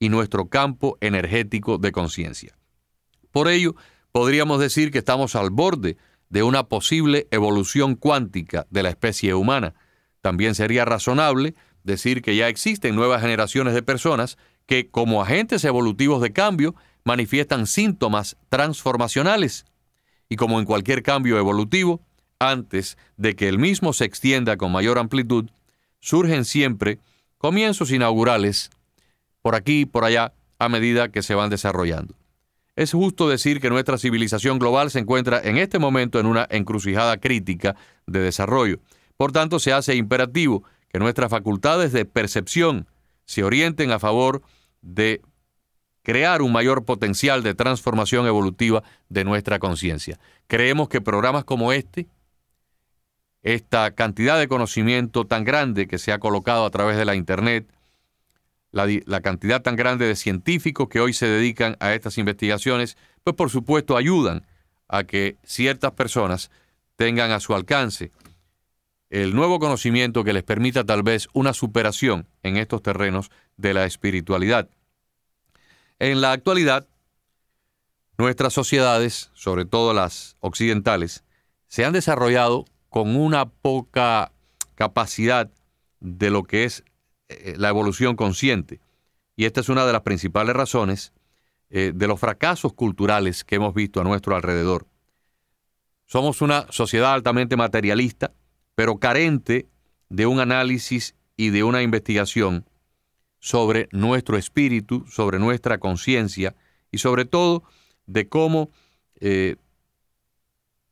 y 0.00 0.08
nuestro 0.08 0.48
campo 0.48 0.98
energético 1.00 1.78
de 1.78 1.92
conciencia. 1.92 2.56
Por 3.34 3.48
ello, 3.48 3.74
podríamos 4.12 4.60
decir 4.60 4.92
que 4.92 4.98
estamos 4.98 5.34
al 5.34 5.50
borde 5.50 5.96
de 6.28 6.44
una 6.44 6.68
posible 6.68 7.26
evolución 7.32 7.96
cuántica 7.96 8.64
de 8.70 8.84
la 8.84 8.90
especie 8.90 9.34
humana. 9.34 9.74
También 10.20 10.54
sería 10.54 10.84
razonable 10.84 11.56
decir 11.82 12.22
que 12.22 12.36
ya 12.36 12.46
existen 12.46 12.94
nuevas 12.94 13.22
generaciones 13.22 13.74
de 13.74 13.82
personas 13.82 14.38
que, 14.66 14.88
como 14.88 15.20
agentes 15.20 15.64
evolutivos 15.64 16.22
de 16.22 16.32
cambio, 16.32 16.76
manifiestan 17.02 17.66
síntomas 17.66 18.36
transformacionales. 18.50 19.64
Y 20.28 20.36
como 20.36 20.60
en 20.60 20.64
cualquier 20.64 21.02
cambio 21.02 21.36
evolutivo, 21.36 22.00
antes 22.38 22.96
de 23.16 23.34
que 23.34 23.48
el 23.48 23.58
mismo 23.58 23.92
se 23.94 24.04
extienda 24.04 24.56
con 24.56 24.70
mayor 24.70 24.96
amplitud, 24.96 25.50
surgen 25.98 26.44
siempre 26.44 27.00
comienzos 27.38 27.90
inaugurales 27.90 28.70
por 29.42 29.56
aquí 29.56 29.80
y 29.80 29.86
por 29.86 30.04
allá 30.04 30.34
a 30.60 30.68
medida 30.68 31.08
que 31.08 31.24
se 31.24 31.34
van 31.34 31.50
desarrollando. 31.50 32.14
Es 32.76 32.92
justo 32.92 33.28
decir 33.28 33.60
que 33.60 33.70
nuestra 33.70 33.98
civilización 33.98 34.58
global 34.58 34.90
se 34.90 34.98
encuentra 34.98 35.40
en 35.42 35.58
este 35.58 35.78
momento 35.78 36.18
en 36.18 36.26
una 36.26 36.46
encrucijada 36.50 37.18
crítica 37.18 37.76
de 38.06 38.20
desarrollo. 38.20 38.80
Por 39.16 39.30
tanto, 39.30 39.60
se 39.60 39.72
hace 39.72 39.94
imperativo 39.94 40.64
que 40.88 40.98
nuestras 40.98 41.30
facultades 41.30 41.92
de 41.92 42.04
percepción 42.04 42.88
se 43.26 43.44
orienten 43.44 43.92
a 43.92 44.00
favor 44.00 44.42
de 44.82 45.22
crear 46.02 46.42
un 46.42 46.52
mayor 46.52 46.84
potencial 46.84 47.42
de 47.42 47.54
transformación 47.54 48.26
evolutiva 48.26 48.82
de 49.08 49.24
nuestra 49.24 49.58
conciencia. 49.58 50.18
Creemos 50.46 50.88
que 50.88 51.00
programas 51.00 51.44
como 51.44 51.72
este, 51.72 52.08
esta 53.42 53.94
cantidad 53.94 54.38
de 54.38 54.48
conocimiento 54.48 55.26
tan 55.26 55.44
grande 55.44 55.86
que 55.86 55.98
se 55.98 56.12
ha 56.12 56.18
colocado 56.18 56.66
a 56.66 56.70
través 56.70 56.96
de 56.96 57.04
la 57.04 57.14
Internet, 57.14 57.72
la, 58.74 59.20
cantidad 59.20 59.62
tan 59.62 59.76
grande 59.76 60.06
de 60.06 60.16
científicos 60.16 60.88
que 60.88 61.00
hoy 61.00 61.12
se 61.12 61.26
dedican 61.26 61.76
a 61.78 61.94
estas 61.94 62.18
investigaciones, 62.18 62.96
pues 63.22 63.36
por 63.36 63.50
supuesto 63.50 63.96
ayudan 63.96 64.44
a 64.88 65.04
que 65.04 65.36
ciertas 65.44 65.92
personas 65.92 66.50
tengan 66.96 67.30
a 67.30 67.40
su 67.40 67.54
alcance 67.54 68.10
el 69.10 69.32
nuevo 69.34 69.60
conocimiento 69.60 70.24
que 70.24 70.32
les 70.32 70.42
permita 70.42 70.82
tal 70.82 71.04
vez 71.04 71.28
una 71.32 71.52
superación 71.52 72.26
en 72.42 72.56
estos 72.56 72.82
terrenos 72.82 73.30
de 73.56 73.72
la 73.72 73.84
espiritualidad. 73.84 74.68
En 76.00 76.20
la 76.20 76.32
actualidad, 76.32 76.88
nuestras 78.18 78.52
sociedades, 78.52 79.30
sobre 79.34 79.66
todo 79.66 79.94
las 79.94 80.36
occidentales, 80.40 81.22
se 81.68 81.84
han 81.84 81.92
desarrollado 81.92 82.64
con 82.88 83.14
una 83.14 83.48
poca 83.48 84.32
capacidad 84.74 85.48
de 86.00 86.30
lo 86.30 86.42
que 86.42 86.64
es 86.64 86.82
la 87.28 87.68
evolución 87.68 88.16
consciente. 88.16 88.80
Y 89.36 89.44
esta 89.46 89.60
es 89.60 89.68
una 89.68 89.86
de 89.86 89.92
las 89.92 90.02
principales 90.02 90.54
razones 90.54 91.12
eh, 91.70 91.92
de 91.94 92.06
los 92.06 92.20
fracasos 92.20 92.72
culturales 92.72 93.42
que 93.42 93.56
hemos 93.56 93.74
visto 93.74 94.00
a 94.00 94.04
nuestro 94.04 94.36
alrededor. 94.36 94.86
Somos 96.06 96.42
una 96.42 96.66
sociedad 96.70 97.14
altamente 97.14 97.56
materialista, 97.56 98.32
pero 98.74 98.98
carente 98.98 99.66
de 100.08 100.26
un 100.26 100.38
análisis 100.38 101.16
y 101.36 101.50
de 101.50 101.64
una 101.64 101.82
investigación 101.82 102.68
sobre 103.40 103.88
nuestro 103.90 104.36
espíritu, 104.36 105.04
sobre 105.08 105.38
nuestra 105.38 105.78
conciencia 105.78 106.54
y 106.92 106.98
sobre 106.98 107.24
todo 107.24 107.64
de 108.06 108.28
cómo 108.28 108.70
eh, 109.20 109.56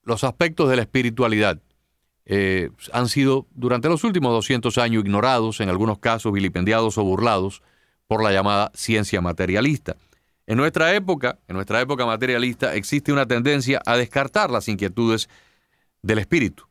los 0.03 0.25
aspectos 0.25 0.69
de 0.69 0.77
la 0.77 0.83
espiritualidad 0.83 1.61
eh, 2.25 2.71
han 2.93 3.09
sido 3.09 3.47
durante 3.55 3.89
los 3.89 4.05
últimos 4.05 4.33
200 4.33 4.79
años 4.79 5.05
ignorados, 5.05 5.61
en 5.61 5.69
algunos 5.69 5.99
casos 5.99 6.33
vilipendiados 6.33 6.99
o 6.99 7.05
burlados 7.05 7.63
por 8.07 8.23
la 8.23 8.33
llamada 8.33 8.71
ciencia 8.75 9.21
materialista. 9.21 9.97
En 10.47 10.59
nuestra 10.59 10.95
época, 10.95 11.39
en 11.49 11.57
nuestra 11.57 11.81
época 11.81 12.05
materialista, 12.05 12.75
existe 12.75 13.13
una 13.13 13.27
tendencia 13.27 13.81
a 13.87 13.97
descartar 13.97 14.51
las 14.51 14.69
inquietudes 14.69 15.29
del 16.03 16.19
espíritu. 16.19 16.65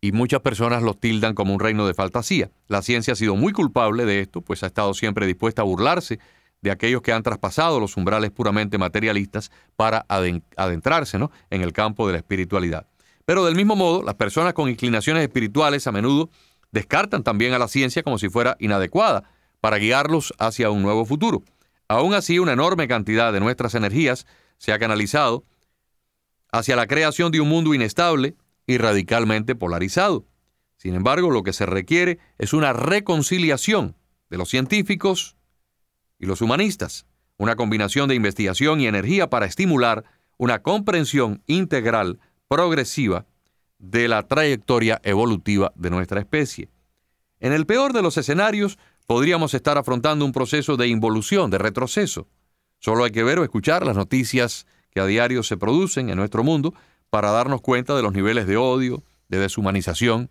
Y 0.00 0.12
muchas 0.12 0.40
personas 0.40 0.82
los 0.82 0.98
tildan 0.98 1.34
como 1.34 1.54
un 1.54 1.60
reino 1.60 1.86
de 1.86 1.94
fantasía. 1.94 2.50
La 2.66 2.82
ciencia 2.82 3.12
ha 3.12 3.16
sido 3.16 3.36
muy 3.36 3.52
culpable 3.52 4.04
de 4.04 4.20
esto, 4.20 4.40
pues 4.40 4.62
ha 4.62 4.66
estado 4.66 4.94
siempre 4.94 5.26
dispuesta 5.26 5.62
a 5.62 5.64
burlarse 5.64 6.18
de 6.60 6.70
aquellos 6.70 7.02
que 7.02 7.12
han 7.12 7.22
traspasado 7.22 7.78
los 7.78 7.96
umbrales 7.96 8.30
puramente 8.30 8.78
materialistas 8.78 9.50
para 9.76 10.06
adentrarse 10.08 11.18
en 11.50 11.62
el 11.62 11.72
campo 11.72 12.06
de 12.06 12.12
la 12.12 12.18
espiritualidad. 12.18 12.86
Pero 13.24 13.44
del 13.44 13.54
mismo 13.54 13.76
modo, 13.76 14.02
las 14.02 14.14
personas 14.14 14.54
con 14.54 14.68
inclinaciones 14.68 15.22
espirituales 15.22 15.86
a 15.86 15.92
menudo 15.92 16.30
descartan 16.70 17.22
también 17.22 17.52
a 17.52 17.58
la 17.58 17.68
ciencia 17.68 18.02
como 18.02 18.18
si 18.18 18.28
fuera 18.28 18.56
inadecuada 18.58 19.24
para 19.60 19.78
guiarlos 19.78 20.34
hacia 20.38 20.70
un 20.70 20.82
nuevo 20.82 21.04
futuro. 21.04 21.42
Aún 21.88 22.14
así, 22.14 22.38
una 22.38 22.52
enorme 22.52 22.88
cantidad 22.88 23.32
de 23.32 23.40
nuestras 23.40 23.74
energías 23.74 24.26
se 24.58 24.72
ha 24.72 24.78
canalizado 24.78 25.44
hacia 26.50 26.76
la 26.76 26.86
creación 26.86 27.30
de 27.32 27.40
un 27.40 27.48
mundo 27.48 27.74
inestable 27.74 28.34
y 28.66 28.78
radicalmente 28.78 29.54
polarizado. 29.54 30.24
Sin 30.76 30.94
embargo, 30.94 31.30
lo 31.30 31.42
que 31.42 31.52
se 31.52 31.66
requiere 31.66 32.18
es 32.38 32.52
una 32.52 32.72
reconciliación 32.72 33.96
de 34.30 34.38
los 34.38 34.48
científicos 34.48 35.36
y 36.18 36.26
los 36.26 36.40
humanistas, 36.40 37.06
una 37.36 37.56
combinación 37.56 38.08
de 38.08 38.14
investigación 38.14 38.80
y 38.80 38.86
energía 38.86 39.28
para 39.28 39.46
estimular 39.46 40.04
una 40.38 40.62
comprensión 40.62 41.42
integral 41.46 42.18
progresiva 42.52 43.24
de 43.78 44.08
la 44.08 44.28
trayectoria 44.28 45.00
evolutiva 45.04 45.72
de 45.74 45.88
nuestra 45.88 46.20
especie. 46.20 46.68
En 47.40 47.54
el 47.54 47.64
peor 47.64 47.94
de 47.94 48.02
los 48.02 48.18
escenarios, 48.18 48.78
podríamos 49.06 49.54
estar 49.54 49.78
afrontando 49.78 50.26
un 50.26 50.32
proceso 50.32 50.76
de 50.76 50.86
involución, 50.86 51.50
de 51.50 51.56
retroceso. 51.56 52.28
Solo 52.78 53.04
hay 53.04 53.10
que 53.10 53.22
ver 53.22 53.38
o 53.38 53.42
escuchar 53.42 53.86
las 53.86 53.96
noticias 53.96 54.66
que 54.90 55.00
a 55.00 55.06
diario 55.06 55.42
se 55.42 55.56
producen 55.56 56.10
en 56.10 56.18
nuestro 56.18 56.44
mundo 56.44 56.74
para 57.08 57.30
darnos 57.30 57.62
cuenta 57.62 57.96
de 57.96 58.02
los 58.02 58.12
niveles 58.12 58.46
de 58.46 58.58
odio, 58.58 59.02
de 59.30 59.38
deshumanización 59.38 60.28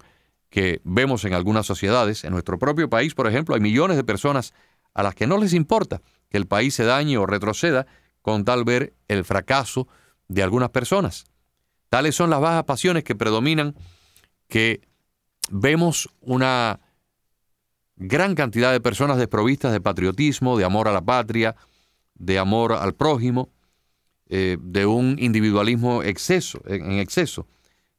que 0.52 0.80
vemos 0.84 1.26
en 1.26 1.34
algunas 1.34 1.66
sociedades. 1.66 2.24
En 2.24 2.34
nuestro 2.34 2.60
propio 2.60 2.88
país, 2.88 3.16
por 3.16 3.26
ejemplo, 3.26 3.56
hay 3.56 3.62
millones 3.62 3.98
de 3.98 4.04
personas 4.04 4.54
a 4.94 5.02
las 5.02 5.16
que 5.16 5.26
no 5.26 5.40
les 5.40 5.54
importa 5.54 6.04
que 6.30 6.38
el 6.38 6.46
país 6.46 6.76
se 6.76 6.84
dañe 6.84 7.18
o 7.18 7.26
retroceda 7.26 7.88
con 8.22 8.46
tal 8.46 8.64
ver 8.64 8.94
el 9.08 9.26
fracaso 9.26 9.88
de 10.28 10.44
algunas 10.44 10.70
personas. 10.70 11.31
Tales 11.92 12.16
son 12.16 12.30
las 12.30 12.40
bajas 12.40 12.64
pasiones 12.64 13.04
que 13.04 13.16
predominan, 13.16 13.76
que 14.48 14.80
vemos 15.50 16.10
una 16.22 16.80
gran 17.98 18.34
cantidad 18.34 18.72
de 18.72 18.80
personas 18.80 19.18
desprovistas 19.18 19.74
de 19.74 19.82
patriotismo, 19.82 20.58
de 20.58 20.64
amor 20.64 20.88
a 20.88 20.94
la 20.94 21.02
patria, 21.02 21.58
de 22.16 22.40
amor 22.40 22.72
al 22.72 22.96
prójimo, 22.96 23.50
eh, 24.30 24.56
de 24.62 24.86
un 24.86 25.18
individualismo 25.20 26.02
exceso, 26.02 26.62
en 26.66 26.94
exceso. 26.94 27.46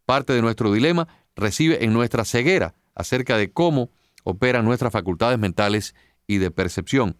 Parte 0.06 0.32
de 0.32 0.40
nuestro 0.40 0.72
dilema 0.72 1.06
recibe 1.36 1.84
en 1.84 1.92
nuestra 1.92 2.24
ceguera 2.24 2.74
acerca 2.94 3.36
de 3.36 3.52
cómo 3.52 3.90
operan 4.24 4.64
nuestras 4.64 4.90
facultades 4.90 5.38
mentales 5.38 5.94
y 6.26 6.38
de 6.38 6.50
percepción. 6.50 7.18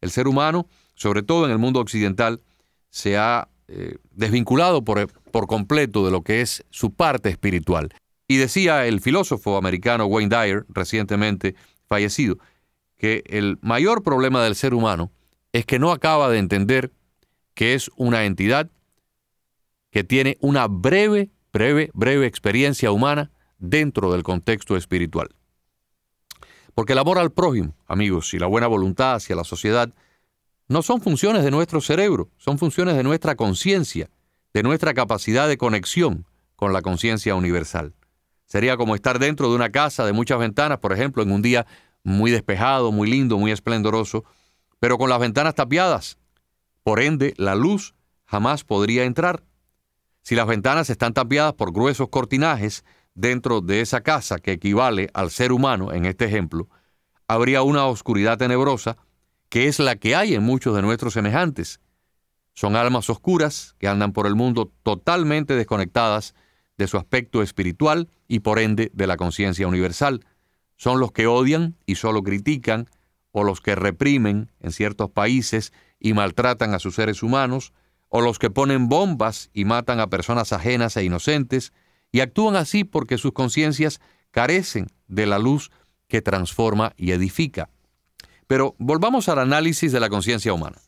El 0.00 0.10
ser 0.10 0.26
humano, 0.26 0.68
sobre 0.94 1.22
todo 1.22 1.44
en 1.44 1.50
el 1.50 1.58
mundo 1.58 1.80
occidental, 1.80 2.40
se 2.88 3.18
ha 3.18 3.50
eh, 3.68 3.98
desvinculado 4.12 4.82
por, 4.82 5.12
por 5.30 5.46
completo 5.46 6.04
de 6.04 6.10
lo 6.10 6.22
que 6.22 6.40
es 6.40 6.64
su 6.70 6.94
parte 6.94 7.28
espiritual. 7.28 7.90
Y 8.26 8.36
decía 8.36 8.86
el 8.86 9.00
filósofo 9.00 9.56
americano 9.56 10.06
Wayne 10.06 10.34
Dyer, 10.34 10.66
recientemente 10.68 11.54
fallecido, 11.86 12.38
que 12.96 13.22
el 13.26 13.58
mayor 13.62 14.02
problema 14.02 14.42
del 14.42 14.54
ser 14.54 14.74
humano 14.74 15.10
es 15.52 15.66
que 15.66 15.78
no 15.78 15.92
acaba 15.92 16.28
de 16.28 16.38
entender 16.38 16.92
que 17.54 17.74
es 17.74 17.90
una 17.96 18.24
entidad 18.24 18.70
que 19.90 20.04
tiene 20.04 20.36
una 20.40 20.66
breve, 20.66 21.30
breve, 21.52 21.90
breve 21.94 22.26
experiencia 22.26 22.90
humana 22.90 23.30
dentro 23.58 24.12
del 24.12 24.22
contexto 24.22 24.76
espiritual. 24.76 25.28
Porque 26.74 26.92
el 26.92 26.98
amor 27.00 27.18
al 27.18 27.32
prójimo, 27.32 27.74
amigos, 27.86 28.32
y 28.34 28.38
la 28.38 28.46
buena 28.46 28.66
voluntad 28.66 29.14
hacia 29.14 29.36
la 29.36 29.44
sociedad 29.44 29.92
no 30.68 30.82
son 30.82 31.00
funciones 31.00 31.44
de 31.44 31.50
nuestro 31.50 31.80
cerebro, 31.80 32.30
son 32.36 32.58
funciones 32.58 32.94
de 32.96 33.02
nuestra 33.02 33.34
conciencia, 33.36 34.10
de 34.52 34.62
nuestra 34.62 34.92
capacidad 34.92 35.48
de 35.48 35.56
conexión 35.56 36.26
con 36.56 36.72
la 36.72 36.82
conciencia 36.82 37.34
universal. 37.34 37.94
Sería 38.44 38.76
como 38.76 38.94
estar 38.94 39.18
dentro 39.18 39.48
de 39.48 39.56
una 39.56 39.70
casa 39.70 40.04
de 40.04 40.12
muchas 40.12 40.38
ventanas, 40.38 40.78
por 40.78 40.92
ejemplo, 40.92 41.22
en 41.22 41.32
un 41.32 41.42
día 41.42 41.66
muy 42.02 42.30
despejado, 42.30 42.92
muy 42.92 43.10
lindo, 43.10 43.38
muy 43.38 43.50
esplendoroso, 43.50 44.24
pero 44.78 44.98
con 44.98 45.10
las 45.10 45.20
ventanas 45.20 45.54
tapiadas. 45.54 46.18
Por 46.82 47.00
ende, 47.00 47.34
la 47.36 47.54
luz 47.54 47.94
jamás 48.24 48.64
podría 48.64 49.04
entrar. 49.04 49.42
Si 50.22 50.34
las 50.34 50.46
ventanas 50.46 50.90
están 50.90 51.14
tapiadas 51.14 51.54
por 51.54 51.72
gruesos 51.72 52.08
cortinajes 52.10 52.84
dentro 53.14 53.60
de 53.60 53.80
esa 53.80 54.02
casa 54.02 54.38
que 54.38 54.52
equivale 54.52 55.08
al 55.14 55.30
ser 55.30 55.52
humano, 55.52 55.92
en 55.92 56.04
este 56.04 56.26
ejemplo, 56.26 56.68
habría 57.26 57.62
una 57.62 57.86
oscuridad 57.86 58.38
tenebrosa 58.38 58.96
que 59.48 59.68
es 59.68 59.78
la 59.78 59.96
que 59.96 60.14
hay 60.14 60.34
en 60.34 60.42
muchos 60.42 60.74
de 60.74 60.82
nuestros 60.82 61.14
semejantes. 61.14 61.80
Son 62.54 62.76
almas 62.76 63.08
oscuras 63.08 63.74
que 63.78 63.88
andan 63.88 64.12
por 64.12 64.26
el 64.26 64.34
mundo 64.34 64.72
totalmente 64.82 65.54
desconectadas 65.54 66.34
de 66.76 66.86
su 66.86 66.96
aspecto 66.96 67.42
espiritual 67.42 68.08
y 68.26 68.40
por 68.40 68.58
ende 68.58 68.90
de 68.94 69.06
la 69.06 69.16
conciencia 69.16 69.66
universal. 69.66 70.24
Son 70.76 71.00
los 71.00 71.12
que 71.12 71.26
odian 71.26 71.76
y 71.86 71.96
solo 71.96 72.22
critican, 72.22 72.88
o 73.30 73.44
los 73.44 73.60
que 73.60 73.74
reprimen 73.74 74.50
en 74.60 74.72
ciertos 74.72 75.10
países 75.10 75.72
y 76.00 76.14
maltratan 76.14 76.74
a 76.74 76.78
sus 76.78 76.94
seres 76.94 77.22
humanos, 77.22 77.72
o 78.08 78.20
los 78.20 78.38
que 78.38 78.50
ponen 78.50 78.88
bombas 78.88 79.50
y 79.52 79.64
matan 79.64 80.00
a 80.00 80.08
personas 80.08 80.52
ajenas 80.52 80.96
e 80.96 81.04
inocentes, 81.04 81.72
y 82.10 82.20
actúan 82.20 82.56
así 82.56 82.84
porque 82.84 83.18
sus 83.18 83.32
conciencias 83.32 84.00
carecen 84.30 84.86
de 85.08 85.26
la 85.26 85.38
luz 85.38 85.70
que 86.06 86.22
transforma 86.22 86.92
y 86.96 87.12
edifica. 87.12 87.70
Pero 88.48 88.74
volvamos 88.78 89.28
al 89.28 89.38
análisis 89.38 89.92
de 89.92 90.00
la 90.00 90.08
conciencia 90.08 90.52
humana. 90.52 90.78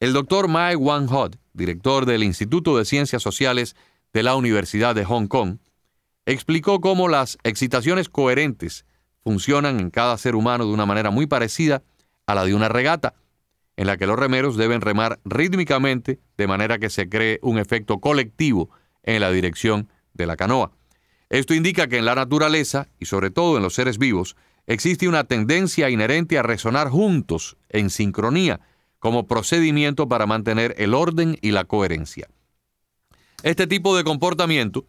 El 0.00 0.12
doctor 0.12 0.48
Mai 0.48 0.74
Wan 0.74 1.06
Hod, 1.08 1.36
director 1.52 2.04
del 2.04 2.24
Instituto 2.24 2.76
de 2.76 2.84
Ciencias 2.84 3.22
Sociales 3.22 3.76
de 4.12 4.24
la 4.24 4.34
Universidad 4.34 4.94
de 4.94 5.04
Hong 5.04 5.28
Kong, 5.28 5.58
explicó 6.26 6.80
cómo 6.80 7.08
las 7.08 7.38
excitaciones 7.44 8.08
coherentes 8.08 8.84
funcionan 9.22 9.78
en 9.78 9.90
cada 9.90 10.18
ser 10.18 10.34
humano 10.34 10.66
de 10.66 10.72
una 10.72 10.84
manera 10.84 11.10
muy 11.10 11.26
parecida 11.26 11.84
a 12.26 12.34
la 12.34 12.44
de 12.44 12.54
una 12.54 12.68
regata, 12.68 13.14
en 13.76 13.86
la 13.86 13.96
que 13.96 14.06
los 14.06 14.18
remeros 14.18 14.56
deben 14.56 14.80
remar 14.80 15.20
rítmicamente 15.24 16.18
de 16.36 16.46
manera 16.48 16.78
que 16.78 16.90
se 16.90 17.08
cree 17.08 17.38
un 17.42 17.58
efecto 17.58 18.00
colectivo 18.00 18.68
en 19.04 19.20
la 19.20 19.30
dirección 19.30 19.88
de 20.14 20.26
la 20.26 20.36
canoa. 20.36 20.72
Esto 21.28 21.54
indica 21.54 21.86
que 21.86 21.98
en 21.98 22.04
la 22.04 22.16
naturaleza, 22.16 22.88
y 22.98 23.06
sobre 23.06 23.30
todo 23.30 23.56
en 23.56 23.62
los 23.62 23.74
seres 23.74 23.98
vivos, 23.98 24.34
existe 24.72 25.08
una 25.08 25.24
tendencia 25.24 25.90
inherente 25.90 26.38
a 26.38 26.44
resonar 26.44 26.90
juntos, 26.90 27.56
en 27.70 27.90
sincronía, 27.90 28.60
como 29.00 29.26
procedimiento 29.26 30.08
para 30.08 30.26
mantener 30.26 30.76
el 30.78 30.94
orden 30.94 31.36
y 31.42 31.50
la 31.50 31.64
coherencia. 31.64 32.28
Este 33.42 33.66
tipo 33.66 33.96
de 33.96 34.04
comportamiento 34.04 34.86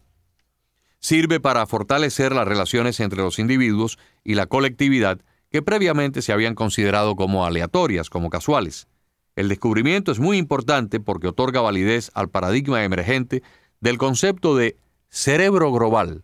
sirve 1.00 1.40
para 1.40 1.66
fortalecer 1.66 2.32
las 2.32 2.46
relaciones 2.46 3.00
entre 3.00 3.22
los 3.22 3.40
individuos 3.40 3.98
y 4.22 4.36
la 4.36 4.46
colectividad 4.46 5.20
que 5.50 5.62
previamente 5.62 6.22
se 6.22 6.32
habían 6.32 6.54
considerado 6.54 7.16
como 7.16 7.44
aleatorias, 7.44 8.08
como 8.08 8.30
casuales. 8.30 8.86
El 9.34 9.48
descubrimiento 9.48 10.12
es 10.12 10.20
muy 10.20 10.38
importante 10.38 11.00
porque 11.00 11.26
otorga 11.26 11.60
validez 11.60 12.12
al 12.14 12.28
paradigma 12.28 12.84
emergente 12.84 13.42
del 13.80 13.98
concepto 13.98 14.54
de 14.54 14.76
cerebro 15.08 15.72
global, 15.72 16.22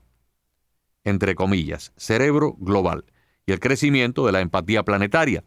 entre 1.03 1.35
comillas, 1.35 1.93
cerebro 1.97 2.55
global, 2.61 3.05
y 3.49 3.53
el 3.53 3.61
crecimiento 3.61 4.27
de 4.27 4.33
la 4.33 4.43
empatía 4.43 4.83
planetaria. 4.83 5.43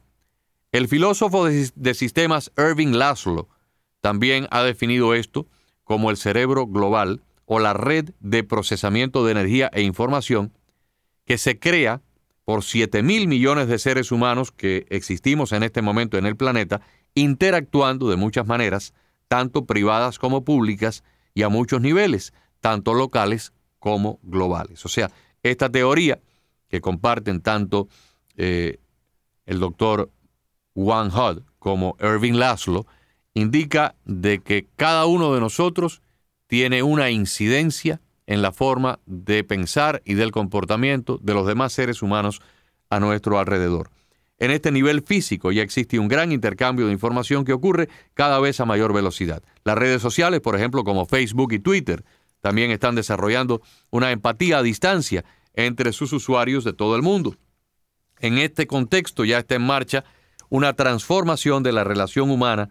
El 0.71 0.87
filósofo 0.87 1.45
de, 1.45 1.93
sistemas 1.93 2.51
Irving 2.57 2.93
Laszlo 2.93 3.47
también 4.01 4.47
ha 4.49 4.63
definido 4.63 5.13
esto 5.13 5.45
como 5.83 6.09
el 6.09 6.17
cerebro 6.17 6.65
global 6.65 7.21
o 7.45 7.59
la 7.59 7.73
red 7.73 8.09
de 8.19 8.43
procesamiento 8.43 9.23
de 9.23 9.33
energía 9.33 9.69
e 9.71 9.83
información 9.83 10.51
que 11.25 11.37
se 11.37 11.59
crea 11.59 12.01
por 12.43 12.63
7 12.63 13.03
mil 13.03 13.27
millones 13.27 13.67
de 13.67 13.77
seres 13.77 14.11
humanos 14.11 14.51
que 14.51 14.87
existimos 14.89 15.51
en 15.51 15.61
este 15.61 15.83
momento 15.83 16.17
en 16.17 16.25
el 16.25 16.35
planeta, 16.35 16.81
interactuando 17.13 18.09
de 18.09 18.15
muchas 18.15 18.47
maneras, 18.47 18.95
tanto 19.27 19.67
privadas 19.67 20.17
como 20.17 20.43
públicas, 20.43 21.03
y 21.35 21.43
a 21.43 21.49
muchos 21.49 21.81
niveles, 21.81 22.33
tanto 22.61 22.95
locales 22.95 23.53
como 23.77 24.19
globales. 24.23 24.83
O 24.85 24.89
sea, 24.89 25.11
esta 25.43 25.69
teoría 25.69 26.19
que 26.71 26.81
comparten 26.81 27.41
tanto 27.41 27.89
eh, 28.37 28.79
el 29.45 29.59
doctor 29.59 30.09
Juan 30.73 31.11
Hudd 31.11 31.43
como 31.59 31.97
Irving 31.99 32.33
Laszlo, 32.33 32.87
indica 33.33 33.95
de 34.05 34.39
que 34.39 34.67
cada 34.77 35.05
uno 35.05 35.33
de 35.33 35.41
nosotros 35.41 36.01
tiene 36.47 36.81
una 36.81 37.11
incidencia 37.11 38.01
en 38.25 38.41
la 38.41 38.53
forma 38.53 38.99
de 39.05 39.43
pensar 39.43 40.01
y 40.05 40.13
del 40.13 40.31
comportamiento 40.31 41.19
de 41.21 41.33
los 41.33 41.45
demás 41.45 41.73
seres 41.73 42.01
humanos 42.01 42.41
a 42.89 42.99
nuestro 42.99 43.37
alrededor. 43.37 43.91
En 44.39 44.49
este 44.49 44.71
nivel 44.71 45.01
físico 45.01 45.51
ya 45.51 45.61
existe 45.61 45.99
un 45.99 46.07
gran 46.07 46.31
intercambio 46.31 46.87
de 46.87 46.93
información 46.93 47.45
que 47.45 47.53
ocurre 47.53 47.89
cada 48.13 48.39
vez 48.39 48.59
a 48.59 48.65
mayor 48.65 48.93
velocidad. 48.93 49.43
Las 49.63 49.77
redes 49.77 50.01
sociales, 50.01 50.39
por 50.39 50.55
ejemplo, 50.55 50.83
como 50.83 51.05
Facebook 51.05 51.51
y 51.53 51.59
Twitter, 51.59 52.03
también 52.39 52.71
están 52.71 52.95
desarrollando 52.95 53.61
una 53.91 54.11
empatía 54.11 54.57
a 54.57 54.63
distancia 54.63 55.23
entre 55.53 55.93
sus 55.93 56.13
usuarios 56.13 56.63
de 56.63 56.73
todo 56.73 56.95
el 56.95 57.01
mundo. 57.01 57.35
En 58.19 58.37
este 58.37 58.67
contexto 58.67 59.25
ya 59.25 59.39
está 59.39 59.55
en 59.55 59.63
marcha 59.63 60.03
una 60.49 60.73
transformación 60.73 61.63
de 61.63 61.71
la 61.71 61.83
relación 61.83 62.29
humana 62.29 62.69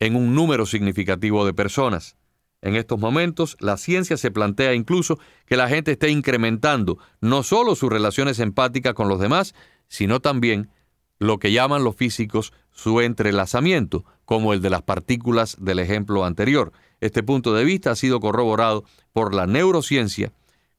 en 0.00 0.16
un 0.16 0.34
número 0.34 0.66
significativo 0.66 1.44
de 1.46 1.54
personas. 1.54 2.16
En 2.60 2.74
estos 2.74 2.98
momentos, 2.98 3.56
la 3.60 3.76
ciencia 3.76 4.16
se 4.16 4.30
plantea 4.30 4.74
incluso 4.74 5.18
que 5.46 5.56
la 5.56 5.68
gente 5.68 5.92
esté 5.92 6.10
incrementando 6.10 6.98
no 7.20 7.42
solo 7.42 7.76
sus 7.76 7.90
relaciones 7.90 8.40
empáticas 8.40 8.94
con 8.94 9.08
los 9.08 9.20
demás, 9.20 9.54
sino 9.88 10.20
también 10.20 10.70
lo 11.18 11.38
que 11.38 11.52
llaman 11.52 11.84
los 11.84 11.96
físicos 11.96 12.52
su 12.72 13.00
entrelazamiento, 13.00 14.04
como 14.24 14.52
el 14.52 14.60
de 14.60 14.70
las 14.70 14.82
partículas 14.82 15.56
del 15.60 15.78
ejemplo 15.78 16.24
anterior. 16.24 16.72
Este 17.00 17.22
punto 17.22 17.54
de 17.54 17.64
vista 17.64 17.92
ha 17.92 17.96
sido 17.96 18.20
corroborado 18.20 18.84
por 19.12 19.34
la 19.34 19.46
neurociencia 19.46 20.32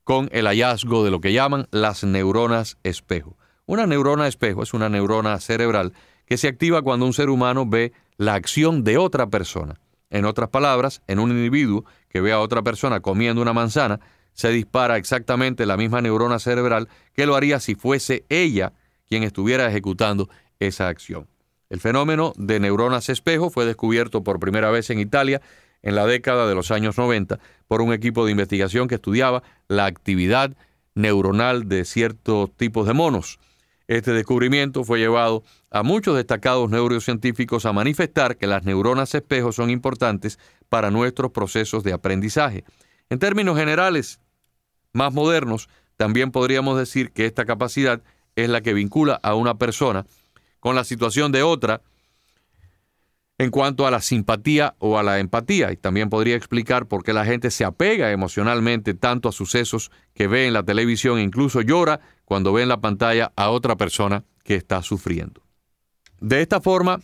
con 0.09 0.27
el 0.31 0.47
hallazgo 0.47 1.05
de 1.05 1.11
lo 1.11 1.21
que 1.21 1.33
llaman 1.33 1.67
las 1.69 2.03
neuronas 2.03 2.79
espejo. 2.81 3.37
Una 3.67 3.85
neurona 3.85 4.27
espejo 4.27 4.63
es 4.63 4.73
una 4.73 4.89
neurona 4.89 5.39
cerebral 5.39 5.93
que 6.25 6.35
se 6.37 6.47
activa 6.47 6.81
cuando 6.81 7.05
un 7.05 7.13
ser 7.13 7.29
humano 7.29 7.67
ve 7.67 7.93
la 8.17 8.33
acción 8.33 8.83
de 8.83 8.97
otra 8.97 9.27
persona. 9.27 9.79
En 10.09 10.25
otras 10.25 10.49
palabras, 10.49 11.03
en 11.05 11.19
un 11.19 11.29
individuo 11.29 11.85
que 12.09 12.21
ve 12.21 12.31
a 12.31 12.39
otra 12.39 12.63
persona 12.63 13.01
comiendo 13.01 13.39
una 13.39 13.53
manzana, 13.53 13.99
se 14.33 14.49
dispara 14.49 14.97
exactamente 14.97 15.67
la 15.67 15.77
misma 15.77 16.01
neurona 16.01 16.39
cerebral 16.39 16.89
que 17.13 17.27
lo 17.27 17.35
haría 17.35 17.59
si 17.59 17.75
fuese 17.75 18.25
ella 18.29 18.73
quien 19.07 19.21
estuviera 19.21 19.67
ejecutando 19.67 20.27
esa 20.59 20.87
acción. 20.87 21.27
El 21.69 21.81
fenómeno 21.81 22.33
de 22.35 22.59
neuronas 22.59 23.09
espejo 23.09 23.51
fue 23.51 23.67
descubierto 23.67 24.23
por 24.23 24.39
primera 24.39 24.71
vez 24.71 24.89
en 24.89 24.99
Italia 24.99 25.39
en 25.81 25.95
la 25.95 26.05
década 26.05 26.47
de 26.47 26.55
los 26.55 26.71
años 26.71 26.97
90 26.97 27.39
por 27.67 27.81
un 27.81 27.93
equipo 27.93 28.25
de 28.25 28.31
investigación 28.31 28.87
que 28.87 28.95
estudiaba 28.95 29.43
la 29.67 29.85
actividad 29.85 30.55
neuronal 30.95 31.67
de 31.67 31.85
ciertos 31.85 32.51
tipos 32.55 32.87
de 32.87 32.93
monos. 32.93 33.39
Este 33.87 34.11
descubrimiento 34.11 34.83
fue 34.83 34.99
llevado 34.99 35.43
a 35.71 35.81
muchos 35.81 36.15
destacados 36.15 36.69
neurocientíficos 36.69 37.65
a 37.65 37.73
manifestar 37.73 38.37
que 38.37 38.45
las 38.45 38.63
neuronas 38.63 39.15
espejo 39.15 39.51
son 39.51 39.71
importantes 39.71 40.37
para 40.69 40.91
nuestros 40.91 41.31
procesos 41.31 41.83
de 41.83 41.93
aprendizaje. 41.93 42.65
En 43.09 43.17
términos 43.17 43.57
generales, 43.57 44.19
más 44.93 45.13
modernos, 45.13 45.69
también 45.97 46.31
podríamos 46.31 46.77
decir 46.77 47.11
que 47.11 47.25
esta 47.25 47.45
capacidad 47.45 48.01
es 48.35 48.49
la 48.49 48.61
que 48.61 48.73
vincula 48.73 49.19
a 49.23 49.35
una 49.35 49.57
persona 49.57 50.05
con 50.59 50.75
la 50.75 50.83
situación 50.83 51.31
de 51.31 51.43
otra 51.43 51.81
en 53.39 53.51
cuanto 53.51 53.87
a 53.87 53.91
la 53.91 54.01
simpatía 54.01 54.75
o 54.79 54.99
a 54.99 55.03
la 55.03 55.17
empatía. 55.19 55.71
Y 55.71 55.77
también 55.77 56.09
podría 56.09 56.35
explicar 56.35 56.87
por 56.87 57.03
qué 57.03 57.13
la 57.13 57.25
gente 57.25 57.49
se 57.49 57.65
apega 57.65 58.11
emocionalmente 58.11 58.93
tanto 58.93 59.29
a 59.29 59.31
sucesos 59.31 59.91
que 60.13 60.27
ve 60.27 60.45
en 60.45 60.53
la 60.53 60.63
televisión 60.63 61.17
e 61.17 61.23
incluso 61.23 61.61
llora 61.61 62.01
cuando 62.25 62.51
ve 62.53 62.63
en 62.63 62.69
la 62.69 62.81
pantalla 62.81 63.31
a 63.37 63.49
otra 63.49 63.77
persona 63.77 64.25
que 64.43 64.55
está 64.55 64.83
sufriendo. 64.83 65.41
De 66.19 66.41
esta 66.41 66.59
forma, 66.59 66.99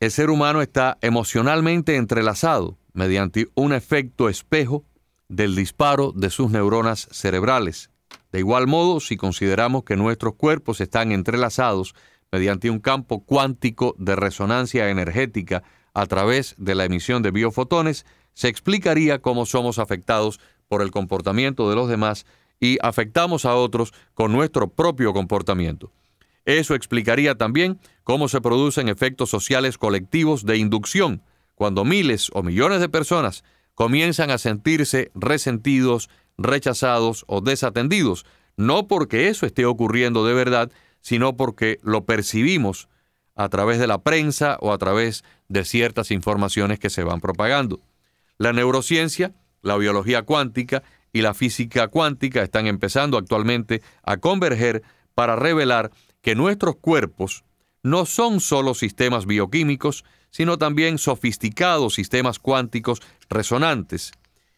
el 0.00 0.10
ser 0.10 0.30
humano 0.30 0.62
está 0.62 0.98
emocionalmente 1.00 1.94
entrelazado 1.94 2.76
mediante 2.92 3.48
un 3.54 3.72
efecto 3.72 4.28
espejo 4.28 4.84
del 5.28 5.54
disparo 5.54 6.12
de 6.12 6.30
sus 6.30 6.50
neuronas 6.50 7.06
cerebrales. 7.12 7.90
De 8.32 8.40
igual 8.40 8.66
modo, 8.66 8.98
si 8.98 9.16
consideramos 9.16 9.84
que 9.84 9.94
nuestros 9.94 10.34
cuerpos 10.34 10.80
están 10.80 11.12
entrelazados 11.12 11.94
mediante 12.32 12.70
un 12.70 12.80
campo 12.80 13.22
cuántico 13.22 13.94
de 13.98 14.16
resonancia 14.16 14.88
energética 14.88 15.62
a 15.92 16.06
través 16.06 16.54
de 16.56 16.74
la 16.74 16.86
emisión 16.86 17.22
de 17.22 17.30
biofotones, 17.30 18.06
se 18.32 18.48
explicaría 18.48 19.20
cómo 19.20 19.44
somos 19.44 19.78
afectados 19.78 20.40
por 20.66 20.80
el 20.80 20.90
comportamiento 20.90 21.68
de 21.68 21.76
los 21.76 21.88
demás 21.88 22.24
y 22.58 22.78
afectamos 22.80 23.44
a 23.44 23.54
otros 23.54 23.92
con 24.14 24.32
nuestro 24.32 24.68
propio 24.68 25.12
comportamiento. 25.12 25.92
Eso 26.46 26.74
explicaría 26.74 27.36
también 27.36 27.78
cómo 28.02 28.28
se 28.28 28.40
producen 28.40 28.88
efectos 28.88 29.28
sociales 29.28 29.76
colectivos 29.76 30.46
de 30.46 30.56
inducción, 30.56 31.22
cuando 31.54 31.84
miles 31.84 32.30
o 32.32 32.42
millones 32.42 32.80
de 32.80 32.88
personas 32.88 33.44
comienzan 33.74 34.30
a 34.30 34.38
sentirse 34.38 35.10
resentidos, 35.14 36.08
rechazados 36.38 37.24
o 37.28 37.42
desatendidos, 37.42 38.24
no 38.56 38.88
porque 38.88 39.28
eso 39.28 39.44
esté 39.44 39.66
ocurriendo 39.66 40.24
de 40.24 40.34
verdad, 40.34 40.72
sino 41.02 41.36
porque 41.36 41.78
lo 41.82 42.06
percibimos 42.06 42.88
a 43.34 43.48
través 43.48 43.78
de 43.78 43.86
la 43.86 43.98
prensa 43.98 44.56
o 44.60 44.72
a 44.72 44.78
través 44.78 45.24
de 45.48 45.64
ciertas 45.64 46.10
informaciones 46.10 46.78
que 46.78 46.90
se 46.90 47.04
van 47.04 47.20
propagando. 47.20 47.80
La 48.38 48.52
neurociencia, 48.52 49.34
la 49.60 49.76
biología 49.76 50.22
cuántica 50.22 50.82
y 51.12 51.20
la 51.20 51.34
física 51.34 51.88
cuántica 51.88 52.42
están 52.42 52.66
empezando 52.66 53.18
actualmente 53.18 53.82
a 54.02 54.16
converger 54.16 54.82
para 55.14 55.36
revelar 55.36 55.90
que 56.22 56.34
nuestros 56.34 56.76
cuerpos 56.76 57.44
no 57.82 58.06
son 58.06 58.40
solo 58.40 58.74
sistemas 58.74 59.26
bioquímicos, 59.26 60.04
sino 60.30 60.56
también 60.56 60.98
sofisticados 60.98 61.94
sistemas 61.94 62.38
cuánticos 62.38 63.02
resonantes. 63.28 64.12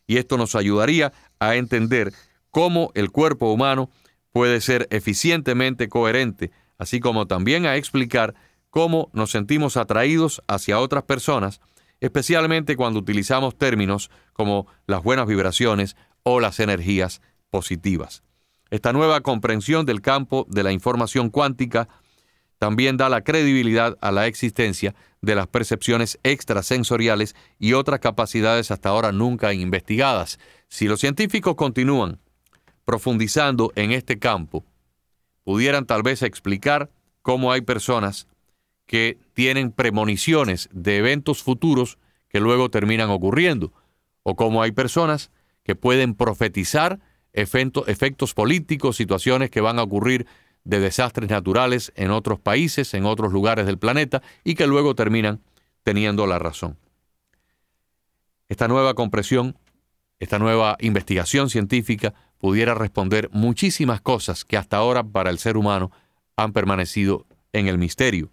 Y 0.07 0.19
esto 0.19 0.37
nos 0.37 0.55
ayudaría 0.55 1.13
a 1.39 1.57
entender 1.57 2.13
cómo 2.51 2.93
el 2.95 3.11
cuerpo 3.11 3.51
humano 3.51 3.91
puede 4.35 4.61
ser 4.61 4.89
eficientemente 4.91 5.89
coherente, 5.89 6.51
así 6.77 6.99
como 6.99 7.29
también 7.29 7.67
a 7.67 7.77
explicar 7.77 8.35
cómo 8.69 9.09
nos 9.13 9.31
sentimos 9.31 9.77
atraídos 9.77 10.43
hacia 10.49 10.81
otras 10.81 11.05
personas, 11.05 11.61
especialmente 12.01 12.75
cuando 12.75 12.99
utilizamos 12.99 13.57
términos 13.57 14.11
como 14.33 14.67
las 14.89 15.05
buenas 15.05 15.29
vibraciones 15.29 15.95
o 16.25 16.41
las 16.41 16.59
energías 16.59 17.23
positivas. 17.49 18.25
Esta 18.71 18.93
nueva 18.93 19.21
comprensión 19.21 19.87
del 19.87 20.01
campo 20.01 20.49
de 20.51 20.65
la 20.65 20.73
información 20.73 21.31
cuántica 21.31 21.89
también 22.59 22.97
da 22.97 23.09
la 23.09 23.23
credibilidad 23.23 23.97
a 24.01 24.11
la 24.11 24.27
existencia 24.27 24.97
de 25.21 25.37
las 25.37 25.47
percepciones 25.47 26.19
extrasensoriales 26.25 27.37
y 27.61 27.75
otras 27.75 28.01
capacidades 28.01 28.73
hasta 28.73 28.89
ahora 28.89 29.13
nunca 29.13 29.55
investigadas. 29.55 30.41
Si 30.67 30.89
los 30.89 30.99
científicos 30.99 31.55
continúan 31.55 32.19
profundizando 32.85 33.73
en 33.75 33.93
este 33.93 34.19
campo, 34.19 34.65
pudieran 35.45 35.87
tal 35.87 36.03
vez 36.03 36.23
explicar 36.23 36.91
cómo 37.23 37.53
hay 37.53 37.61
personas 37.61 38.27
que 38.87 39.19
tienen 39.33 39.73
premoniciones 39.73 40.69
de 40.73 40.99
eventos 40.99 41.43
futuros 41.43 41.99
que 42.29 42.41
luego 42.41 42.71
terminan 42.71 43.11
ocurriendo, 43.11 43.73
o 44.23 44.37
cómo 44.37 44.63
hay 44.63 44.73
personas 44.73 45.31
que 45.63 45.75
pueden 45.75 46.15
profetizar 46.15 47.01
efectos 47.33 48.35
políticos, 48.35 48.97
situaciones 48.97 49.51
que 49.51 49.61
van 49.61 49.79
a 49.79 49.83
ocurrir 49.83 50.27
de 50.65 50.81
desastres 50.81 51.31
naturales 51.31 51.93
en 51.97 52.11
otros 52.11 52.39
países, 52.41 52.95
en 52.95 53.05
otros 53.05 53.33
lugares 53.33 53.67
del 53.67 53.79
planeta, 53.79 54.23
y 54.45 54.55
que 54.55 54.67
luego 54.67 54.95
terminan 54.95 55.41
teniendo 55.83 56.27
la 56.27 56.39
razón. 56.39 56.79
Esta 58.49 58.69
nueva 58.69 58.95
compresión, 58.95 59.57
esta 60.21 60.39
nueva 60.39 60.77
investigación 60.81 61.51
científica 61.51 62.15
pudiera 62.39 62.75
responder 62.75 63.31
muchísimas 63.33 64.01
cosas 64.01 64.45
que 64.45 64.57
hasta 64.57 64.77
ahora 64.77 65.03
para 65.03 65.31
el 65.31 65.39
ser 65.39 65.57
humano 65.57 65.91
han 66.37 66.53
permanecido 66.53 67.27
en 67.53 67.69
el 67.69 67.79
misterio. 67.79 68.31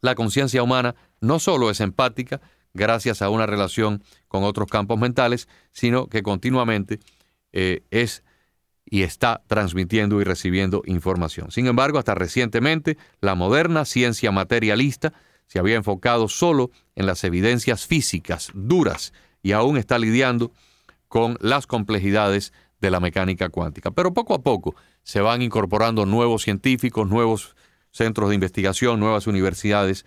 La 0.00 0.14
conciencia 0.14 0.62
humana 0.62 0.94
no 1.20 1.38
solo 1.38 1.70
es 1.70 1.80
empática 1.80 2.40
gracias 2.74 3.22
a 3.22 3.30
una 3.30 3.46
relación 3.46 4.02
con 4.28 4.44
otros 4.44 4.68
campos 4.68 4.98
mentales, 4.98 5.48
sino 5.72 6.06
que 6.08 6.22
continuamente 6.22 7.00
eh, 7.52 7.82
es 7.90 8.22
y 8.84 9.02
está 9.02 9.42
transmitiendo 9.46 10.20
y 10.20 10.24
recibiendo 10.24 10.82
información. 10.84 11.50
Sin 11.50 11.66
embargo, 11.66 11.98
hasta 11.98 12.14
recientemente, 12.14 12.98
la 13.20 13.34
moderna 13.36 13.84
ciencia 13.84 14.32
materialista 14.32 15.12
se 15.46 15.58
había 15.58 15.76
enfocado 15.76 16.28
solo 16.28 16.70
en 16.96 17.06
las 17.06 17.22
evidencias 17.22 17.86
físicas 17.86 18.50
duras 18.52 19.12
y 19.42 19.52
aún 19.52 19.76
está 19.76 19.98
lidiando 19.98 20.52
con 21.10 21.36
las 21.40 21.66
complejidades 21.66 22.52
de 22.80 22.90
la 22.92 23.00
mecánica 23.00 23.48
cuántica. 23.48 23.90
Pero 23.90 24.14
poco 24.14 24.32
a 24.32 24.42
poco 24.42 24.76
se 25.02 25.20
van 25.20 25.42
incorporando 25.42 26.06
nuevos 26.06 26.44
científicos, 26.44 27.08
nuevos 27.08 27.56
centros 27.90 28.28
de 28.28 28.36
investigación, 28.36 29.00
nuevas 29.00 29.26
universidades 29.26 30.06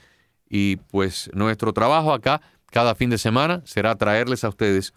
y 0.50 0.78
pues 0.78 1.30
nuestro 1.34 1.74
trabajo 1.74 2.14
acá 2.14 2.42
cada 2.68 2.96
fin 2.96 3.10
de 3.10 3.18
semana 3.18 3.62
será 3.66 3.96
traerles 3.96 4.46
a 4.46 4.50
ustedes 4.50 4.94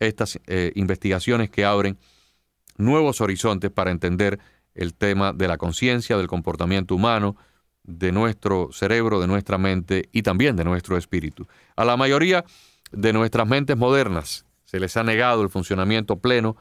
estas 0.00 0.40
eh, 0.48 0.72
investigaciones 0.74 1.50
que 1.50 1.64
abren 1.64 1.98
nuevos 2.76 3.20
horizontes 3.20 3.70
para 3.70 3.92
entender 3.92 4.40
el 4.74 4.92
tema 4.92 5.32
de 5.32 5.46
la 5.46 5.56
conciencia, 5.56 6.16
del 6.16 6.26
comportamiento 6.26 6.96
humano, 6.96 7.36
de 7.84 8.10
nuestro 8.10 8.70
cerebro, 8.72 9.20
de 9.20 9.28
nuestra 9.28 9.56
mente 9.56 10.08
y 10.10 10.22
también 10.22 10.56
de 10.56 10.64
nuestro 10.64 10.96
espíritu. 10.96 11.46
A 11.76 11.84
la 11.84 11.96
mayoría 11.96 12.44
de 12.90 13.12
nuestras 13.12 13.46
mentes 13.46 13.76
modernas 13.76 14.44
se 14.64 14.80
les 14.80 14.96
ha 14.96 15.02
negado 15.02 15.42
el 15.42 15.50
funcionamiento 15.50 16.18
pleno 16.18 16.56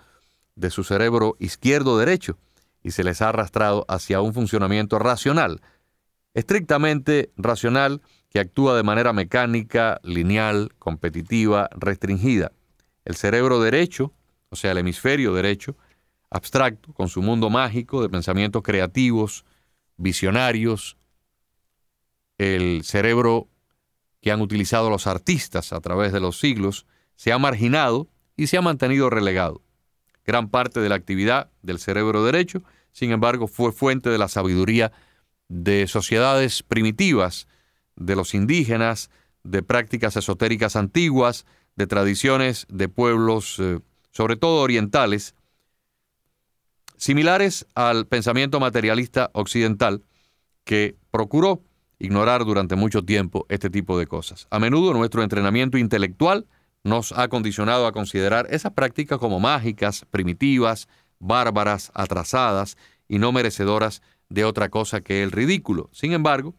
de 0.55 0.69
su 0.69 0.83
cerebro 0.83 1.35
izquierdo-derecho 1.39 2.37
y 2.83 2.91
se 2.91 3.03
les 3.03 3.21
ha 3.21 3.29
arrastrado 3.29 3.85
hacia 3.87 4.21
un 4.21 4.33
funcionamiento 4.33 4.99
racional, 4.99 5.61
estrictamente 6.33 7.31
racional, 7.37 8.01
que 8.29 8.39
actúa 8.39 8.75
de 8.75 8.83
manera 8.83 9.13
mecánica, 9.13 9.99
lineal, 10.03 10.73
competitiva, 10.79 11.69
restringida. 11.71 12.51
El 13.05 13.15
cerebro 13.15 13.61
derecho, 13.61 14.11
o 14.49 14.55
sea, 14.55 14.71
el 14.71 14.79
hemisferio 14.79 15.33
derecho, 15.33 15.77
abstracto, 16.31 16.93
con 16.93 17.09
su 17.09 17.21
mundo 17.21 17.51
mágico 17.51 18.01
de 18.01 18.09
pensamientos 18.09 18.63
creativos, 18.63 19.45
visionarios, 19.97 20.97
el 22.39 22.83
cerebro 22.83 23.47
que 24.19 24.31
han 24.31 24.41
utilizado 24.41 24.89
los 24.89 25.05
artistas 25.05 25.71
a 25.71 25.79
través 25.79 26.11
de 26.11 26.19
los 26.19 26.39
siglos, 26.39 26.87
se 27.15 27.31
ha 27.31 27.37
marginado 27.37 28.07
y 28.35 28.47
se 28.47 28.57
ha 28.57 28.61
mantenido 28.61 29.09
relegado. 29.09 29.61
Gran 30.25 30.49
parte 30.49 30.79
de 30.79 30.89
la 30.89 30.95
actividad 30.95 31.51
del 31.61 31.79
cerebro 31.79 32.23
derecho, 32.23 32.63
sin 32.91 33.11
embargo, 33.11 33.47
fue 33.47 33.71
fuente 33.71 34.09
de 34.09 34.17
la 34.17 34.27
sabiduría 34.27 34.91
de 35.49 35.87
sociedades 35.87 36.63
primitivas, 36.63 37.47
de 37.95 38.15
los 38.15 38.33
indígenas, 38.33 39.09
de 39.43 39.61
prácticas 39.61 40.15
esotéricas 40.15 40.75
antiguas, 40.75 41.45
de 41.75 41.87
tradiciones 41.87 42.65
de 42.69 42.87
pueblos, 42.87 43.57
eh, 43.59 43.79
sobre 44.11 44.35
todo 44.35 44.61
orientales, 44.61 45.35
similares 46.97 47.65
al 47.75 48.07
pensamiento 48.07 48.59
materialista 48.59 49.29
occidental 49.33 50.03
que 50.63 50.95
procuró 51.11 51.61
ignorar 51.99 52.45
durante 52.45 52.75
mucho 52.75 53.03
tiempo 53.03 53.45
este 53.49 53.69
tipo 53.69 53.97
de 53.97 54.07
cosas. 54.07 54.47
A 54.49 54.59
menudo 54.59 54.93
nuestro 54.93 55.23
entrenamiento 55.23 55.77
intelectual 55.77 56.47
nos 56.83 57.11
ha 57.13 57.27
condicionado 57.29 57.87
a 57.87 57.91
considerar 57.91 58.47
esas 58.49 58.73
prácticas 58.73 59.17
como 59.19 59.39
mágicas, 59.39 60.05
primitivas, 60.11 60.87
bárbaras, 61.19 61.91
atrasadas 61.93 62.77
y 63.07 63.19
no 63.19 63.31
merecedoras 63.31 64.01
de 64.29 64.45
otra 64.45 64.69
cosa 64.69 65.01
que 65.01 65.23
el 65.23 65.31
ridículo. 65.31 65.89
Sin 65.93 66.11
embargo, 66.11 66.55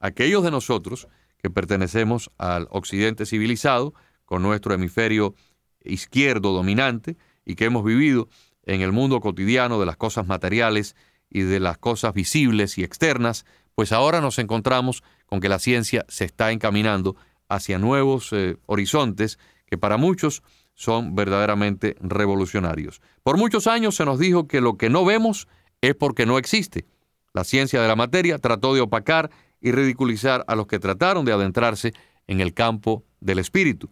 aquellos 0.00 0.42
de 0.42 0.50
nosotros 0.50 1.08
que 1.38 1.50
pertenecemos 1.50 2.30
al 2.38 2.66
occidente 2.70 3.26
civilizado, 3.26 3.94
con 4.24 4.42
nuestro 4.42 4.74
hemisferio 4.74 5.34
izquierdo 5.82 6.52
dominante 6.52 7.16
y 7.44 7.56
que 7.56 7.64
hemos 7.64 7.84
vivido 7.84 8.28
en 8.64 8.80
el 8.80 8.92
mundo 8.92 9.20
cotidiano 9.20 9.80
de 9.80 9.86
las 9.86 9.96
cosas 9.96 10.26
materiales 10.26 10.94
y 11.28 11.40
de 11.40 11.58
las 11.58 11.78
cosas 11.78 12.14
visibles 12.14 12.78
y 12.78 12.84
externas, 12.84 13.44
pues 13.74 13.92
ahora 13.92 14.20
nos 14.20 14.38
encontramos 14.38 15.02
con 15.26 15.40
que 15.40 15.48
la 15.48 15.58
ciencia 15.58 16.04
se 16.08 16.24
está 16.24 16.52
encaminando 16.52 17.16
hacia 17.48 17.78
nuevos 17.78 18.32
eh, 18.32 18.56
horizontes 18.66 19.38
que 19.70 19.78
para 19.78 19.96
muchos 19.96 20.42
son 20.74 21.14
verdaderamente 21.14 21.96
revolucionarios. 22.00 23.00
Por 23.22 23.38
muchos 23.38 23.66
años 23.66 23.94
se 23.94 24.04
nos 24.04 24.18
dijo 24.18 24.48
que 24.48 24.60
lo 24.60 24.76
que 24.76 24.90
no 24.90 25.04
vemos 25.04 25.46
es 25.80 25.94
porque 25.94 26.26
no 26.26 26.38
existe. 26.38 26.86
La 27.32 27.44
ciencia 27.44 27.80
de 27.80 27.88
la 27.88 27.96
materia 27.96 28.38
trató 28.38 28.74
de 28.74 28.80
opacar 28.80 29.30
y 29.60 29.70
ridiculizar 29.70 30.44
a 30.48 30.56
los 30.56 30.66
que 30.66 30.80
trataron 30.80 31.24
de 31.24 31.32
adentrarse 31.32 31.92
en 32.26 32.40
el 32.40 32.52
campo 32.52 33.04
del 33.20 33.38
espíritu. 33.38 33.90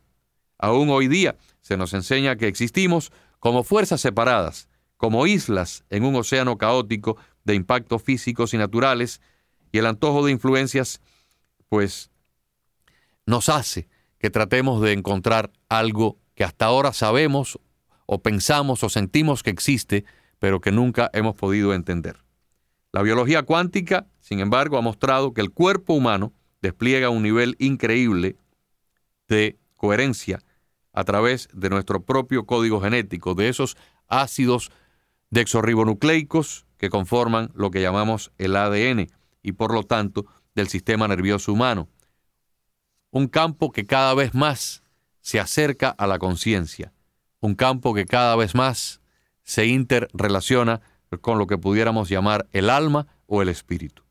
Aún 0.58 0.90
hoy 0.90 1.06
día 1.06 1.36
se 1.60 1.76
nos 1.76 1.94
enseña 1.94 2.36
que 2.36 2.48
existimos 2.48 3.12
como 3.38 3.62
fuerzas 3.62 4.00
separadas, 4.00 4.68
como 4.96 5.26
islas 5.26 5.84
en 5.90 6.04
un 6.04 6.16
océano 6.16 6.58
caótico 6.58 7.16
de 7.44 7.54
impactos 7.54 8.02
físicos 8.02 8.52
y 8.54 8.58
naturales, 8.58 9.20
y 9.70 9.78
el 9.78 9.86
antojo 9.86 10.24
de 10.24 10.32
influencias, 10.32 11.00
pues, 11.68 12.10
nos 13.26 13.48
hace 13.48 13.88
que 14.18 14.30
tratemos 14.30 14.80
de 14.80 14.92
encontrar 14.92 15.50
algo 15.68 16.18
que 16.34 16.44
hasta 16.44 16.66
ahora 16.66 16.92
sabemos 16.92 17.58
o 18.06 18.22
pensamos 18.22 18.82
o 18.82 18.88
sentimos 18.88 19.42
que 19.42 19.50
existe, 19.50 20.04
pero 20.38 20.60
que 20.60 20.72
nunca 20.72 21.10
hemos 21.12 21.34
podido 21.34 21.74
entender. 21.74 22.16
La 22.92 23.02
biología 23.02 23.42
cuántica, 23.42 24.06
sin 24.20 24.40
embargo, 24.40 24.78
ha 24.78 24.80
mostrado 24.82 25.34
que 25.34 25.40
el 25.40 25.50
cuerpo 25.50 25.94
humano 25.94 26.32
despliega 26.62 27.10
un 27.10 27.22
nivel 27.22 27.54
increíble 27.58 28.36
de 29.28 29.58
coherencia 29.76 30.40
a 30.92 31.04
través 31.04 31.48
de 31.52 31.70
nuestro 31.70 32.02
propio 32.02 32.46
código 32.46 32.80
genético, 32.80 33.34
de 33.34 33.48
esos 33.48 33.76
ácidos 34.08 34.72
dexorribonucleicos 35.30 36.66
que 36.78 36.90
conforman 36.90 37.50
lo 37.54 37.70
que 37.70 37.82
llamamos 37.82 38.32
el 38.38 38.56
ADN 38.56 39.08
y 39.42 39.52
por 39.52 39.74
lo 39.74 39.82
tanto 39.82 40.26
del 40.54 40.68
sistema 40.68 41.06
nervioso 41.06 41.52
humano. 41.52 41.88
Un 43.10 43.28
campo 43.28 43.72
que 43.72 43.86
cada 43.86 44.14
vez 44.14 44.34
más 44.34 44.82
se 45.20 45.40
acerca 45.40 45.90
a 45.90 46.06
la 46.06 46.18
conciencia, 46.18 46.92
un 47.40 47.54
campo 47.54 47.94
que 47.94 48.06
cada 48.06 48.36
vez 48.36 48.54
más 48.54 49.00
se 49.44 49.66
interrelaciona 49.66 50.80
con 51.20 51.38
lo 51.38 51.46
que 51.46 51.58
pudiéramos 51.58 52.08
llamar 52.08 52.46
el 52.52 52.68
alma 52.68 53.06
o 53.26 53.40
el 53.42 53.48
espíritu. 53.48 54.02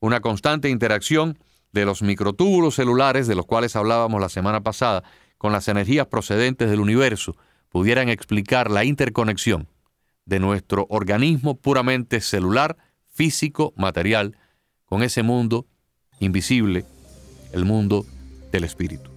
Una 0.00 0.20
constante 0.20 0.68
interacción 0.68 1.38
de 1.72 1.84
los 1.84 2.02
microtúbulos 2.02 2.74
celulares 2.74 3.26
de 3.26 3.34
los 3.34 3.46
cuales 3.46 3.76
hablábamos 3.76 4.20
la 4.20 4.28
semana 4.28 4.60
pasada 4.62 5.04
con 5.38 5.52
las 5.52 5.68
energías 5.68 6.06
procedentes 6.06 6.70
del 6.70 6.80
universo 6.80 7.36
pudieran 7.68 8.08
explicar 8.08 8.70
la 8.70 8.84
interconexión 8.84 9.68
de 10.24 10.38
nuestro 10.38 10.86
organismo 10.90 11.56
puramente 11.56 12.20
celular, 12.20 12.76
físico, 13.08 13.72
material, 13.76 14.36
con 14.84 15.02
ese 15.02 15.22
mundo 15.22 15.66
invisible, 16.20 16.84
el 17.52 17.64
mundo 17.64 18.04
del 18.52 18.64
espíritu. 18.64 19.10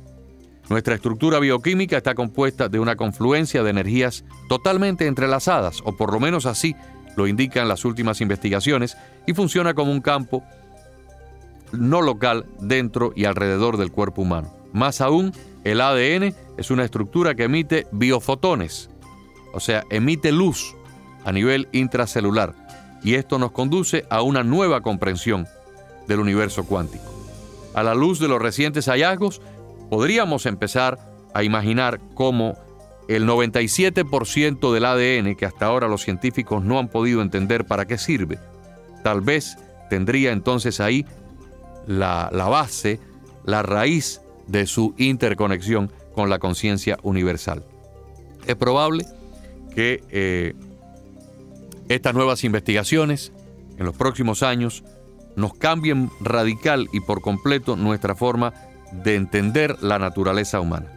Nuestra 0.70 0.96
estructura 0.96 1.38
bioquímica 1.40 1.98
está 1.98 2.16
compuesta 2.16 2.70
de 2.70 2.80
una 2.80 2.96
confluencia 2.96 3.62
de 3.62 3.70
energías 3.70 4.26
totalmente 4.50 5.06
entrelazadas, 5.06 5.82
o 5.84 5.96
por 5.96 6.12
lo 6.12 6.20
menos 6.20 6.48
así 6.48 6.76
lo 7.16 7.28
indican 7.28 7.68
las 7.68 7.86
últimas 7.86 8.20
investigaciones, 8.20 8.98
y 9.28 9.34
funciona 9.34 9.76
como 9.76 9.92
un 9.92 10.02
campo 10.02 10.44
no 11.72 12.02
local 12.02 12.46
dentro 12.60 13.14
y 13.16 13.26
alrededor 13.26 13.78
del 13.78 13.92
cuerpo 13.92 14.24
humano. 14.24 14.52
Más 14.74 15.02
aún, 15.02 15.34
el 15.64 15.82
ADN 15.82 16.34
es 16.58 16.72
una 16.72 16.84
estructura 16.84 17.36
que 17.36 17.44
emite 17.44 17.88
biofotones, 17.92 18.90
o 19.54 19.60
sea, 19.60 19.84
emite 19.90 20.32
luz 20.32 20.76
a 21.24 21.32
nivel 21.32 21.68
intracelular, 21.72 22.56
y 23.04 23.16
esto 23.16 23.38
nos 23.38 23.52
conduce 23.52 24.06
a 24.10 24.24
una 24.24 24.44
nueva 24.44 24.82
comprensión 24.82 25.48
del 26.08 26.20
universo 26.20 26.66
cuántico. 26.66 27.15
A 27.76 27.84
la 27.84 27.94
luz 27.94 28.20
de 28.20 28.28
los 28.28 28.42
recientes 28.42 28.86
hallazgos, 28.86 29.42
podríamos 29.90 30.46
empezar 30.46 30.98
a 31.34 31.44
imaginar 31.44 32.00
cómo 32.16 32.58
el 33.08 33.28
97% 33.28 34.74
del 34.74 34.86
ADN 34.86 35.36
que 35.36 35.46
hasta 35.46 35.66
ahora 35.66 35.88
los 35.88 36.02
científicos 36.02 36.64
no 36.64 36.80
han 36.80 36.88
podido 36.88 37.22
entender 37.22 37.66
para 37.66 37.86
qué 37.86 37.98
sirve, 37.98 38.40
tal 39.04 39.22
vez 39.22 39.58
tendría 39.90 40.32
entonces 40.32 40.80
ahí 40.80 41.06
la, 41.86 42.30
base, 42.32 43.00
la 43.44 43.62
raíz 43.62 44.22
de 44.48 44.66
su 44.66 44.96
interconexión 44.98 45.92
con 46.14 46.30
la 46.30 46.40
conciencia 46.40 46.98
universal. 47.04 47.64
Es 48.48 48.56
probable 48.56 49.06
que 49.76 50.02
eh, 50.10 50.54
estas 51.90 52.14
nuevas 52.14 52.44
investigaciones 52.44 53.32
en 53.78 53.86
los 53.86 53.96
próximos 53.96 54.42
años 54.42 54.84
nos 55.36 55.54
cambien 55.54 56.10
radical 56.20 56.90
y 56.94 57.02
por 57.02 57.22
completo 57.22 57.76
nuestra 57.76 58.16
forma 58.16 58.54
de 58.92 59.16
entender 59.16 59.78
la 59.82 60.00
naturaleza 60.00 60.60
humana. 60.60 60.92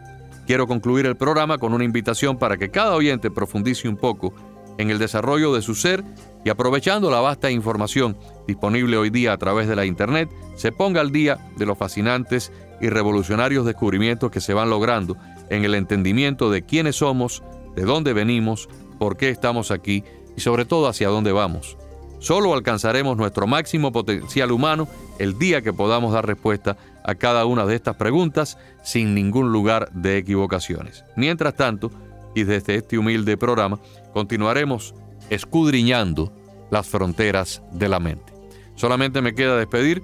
Quiero 0.47 0.67
concluir 0.67 1.05
el 1.05 1.17
programa 1.17 1.57
con 1.57 1.73
una 1.73 1.83
invitación 1.83 2.37
para 2.37 2.57
que 2.57 2.71
cada 2.71 2.95
oyente 2.95 3.29
profundice 3.29 3.87
un 3.87 3.97
poco 3.97 4.33
en 4.79 4.89
el 4.89 4.97
desarrollo 4.97 5.53
de 5.53 5.61
su 5.61 5.75
ser 5.75 6.03
y 6.43 6.49
aprovechando 6.49 7.11
la 7.11 7.19
vasta 7.19 7.51
información 7.51 8.17
disponible 8.47 8.97
hoy 8.97 9.09
día 9.09 9.33
a 9.33 9.37
través 9.37 9.67
de 9.67 9.75
la 9.75 9.85
Internet, 9.85 10.29
se 10.55 10.71
ponga 10.71 11.01
al 11.01 11.11
día 11.11 11.37
de 11.57 11.65
los 11.65 11.77
fascinantes 11.77 12.51
y 12.81 12.89
revolucionarios 12.89 13.65
descubrimientos 13.65 14.31
que 14.31 14.41
se 14.41 14.53
van 14.53 14.69
logrando 14.69 15.17
en 15.49 15.65
el 15.65 15.75
entendimiento 15.75 16.49
de 16.49 16.65
quiénes 16.65 16.95
somos, 16.95 17.43
de 17.75 17.83
dónde 17.83 18.13
venimos, 18.13 18.69
por 18.97 19.17
qué 19.17 19.29
estamos 19.29 19.69
aquí 19.69 20.03
y 20.37 20.41
sobre 20.41 20.65
todo 20.65 20.87
hacia 20.87 21.09
dónde 21.09 21.31
vamos. 21.31 21.77
Solo 22.19 22.53
alcanzaremos 22.53 23.17
nuestro 23.17 23.47
máximo 23.47 23.91
potencial 23.91 24.51
humano 24.51 24.87
el 25.19 25.39
día 25.39 25.61
que 25.61 25.73
podamos 25.73 26.13
dar 26.13 26.27
respuesta 26.27 26.77
a 27.03 27.15
cada 27.15 27.45
una 27.45 27.65
de 27.65 27.75
estas 27.75 27.95
preguntas 27.95 28.57
sin 28.83 29.15
ningún 29.15 29.51
lugar 29.51 29.89
de 29.93 30.17
equivocaciones. 30.17 31.05
Mientras 31.15 31.55
tanto, 31.55 31.91
y 32.35 32.43
desde 32.43 32.75
este 32.75 32.97
humilde 32.97 33.37
programa, 33.37 33.79
continuaremos 34.13 34.93
escudriñando 35.29 36.31
las 36.69 36.87
fronteras 36.87 37.61
de 37.71 37.89
la 37.89 37.99
mente. 37.99 38.33
Solamente 38.75 39.21
me 39.21 39.33
queda 39.33 39.57
despedir 39.57 40.03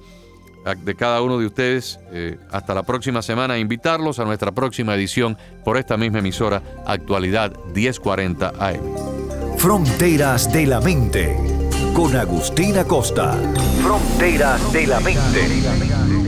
de 0.84 0.96
cada 0.96 1.22
uno 1.22 1.38
de 1.38 1.46
ustedes 1.46 2.00
eh, 2.12 2.38
hasta 2.50 2.74
la 2.74 2.84
próxima 2.84 3.22
semana 3.22 3.58
e 3.58 3.60
invitarlos 3.60 4.20
a 4.20 4.26
nuestra 4.26 4.52
próxima 4.52 4.96
edición 4.96 5.38
por 5.64 5.78
esta 5.78 5.96
misma 5.96 6.20
emisora 6.20 6.64
Actualidad 6.88 7.54
1040 7.76 8.54
AM. 8.58 9.58
Fronteras 9.58 10.52
de 10.52 10.66
la 10.66 10.82
mente 10.82 11.55
con 11.96 12.14
Agustina 12.14 12.84
Costa. 12.84 13.40
Fronteras 13.82 14.74
de 14.74 14.86
la 14.86 15.00
mente. 15.00 16.25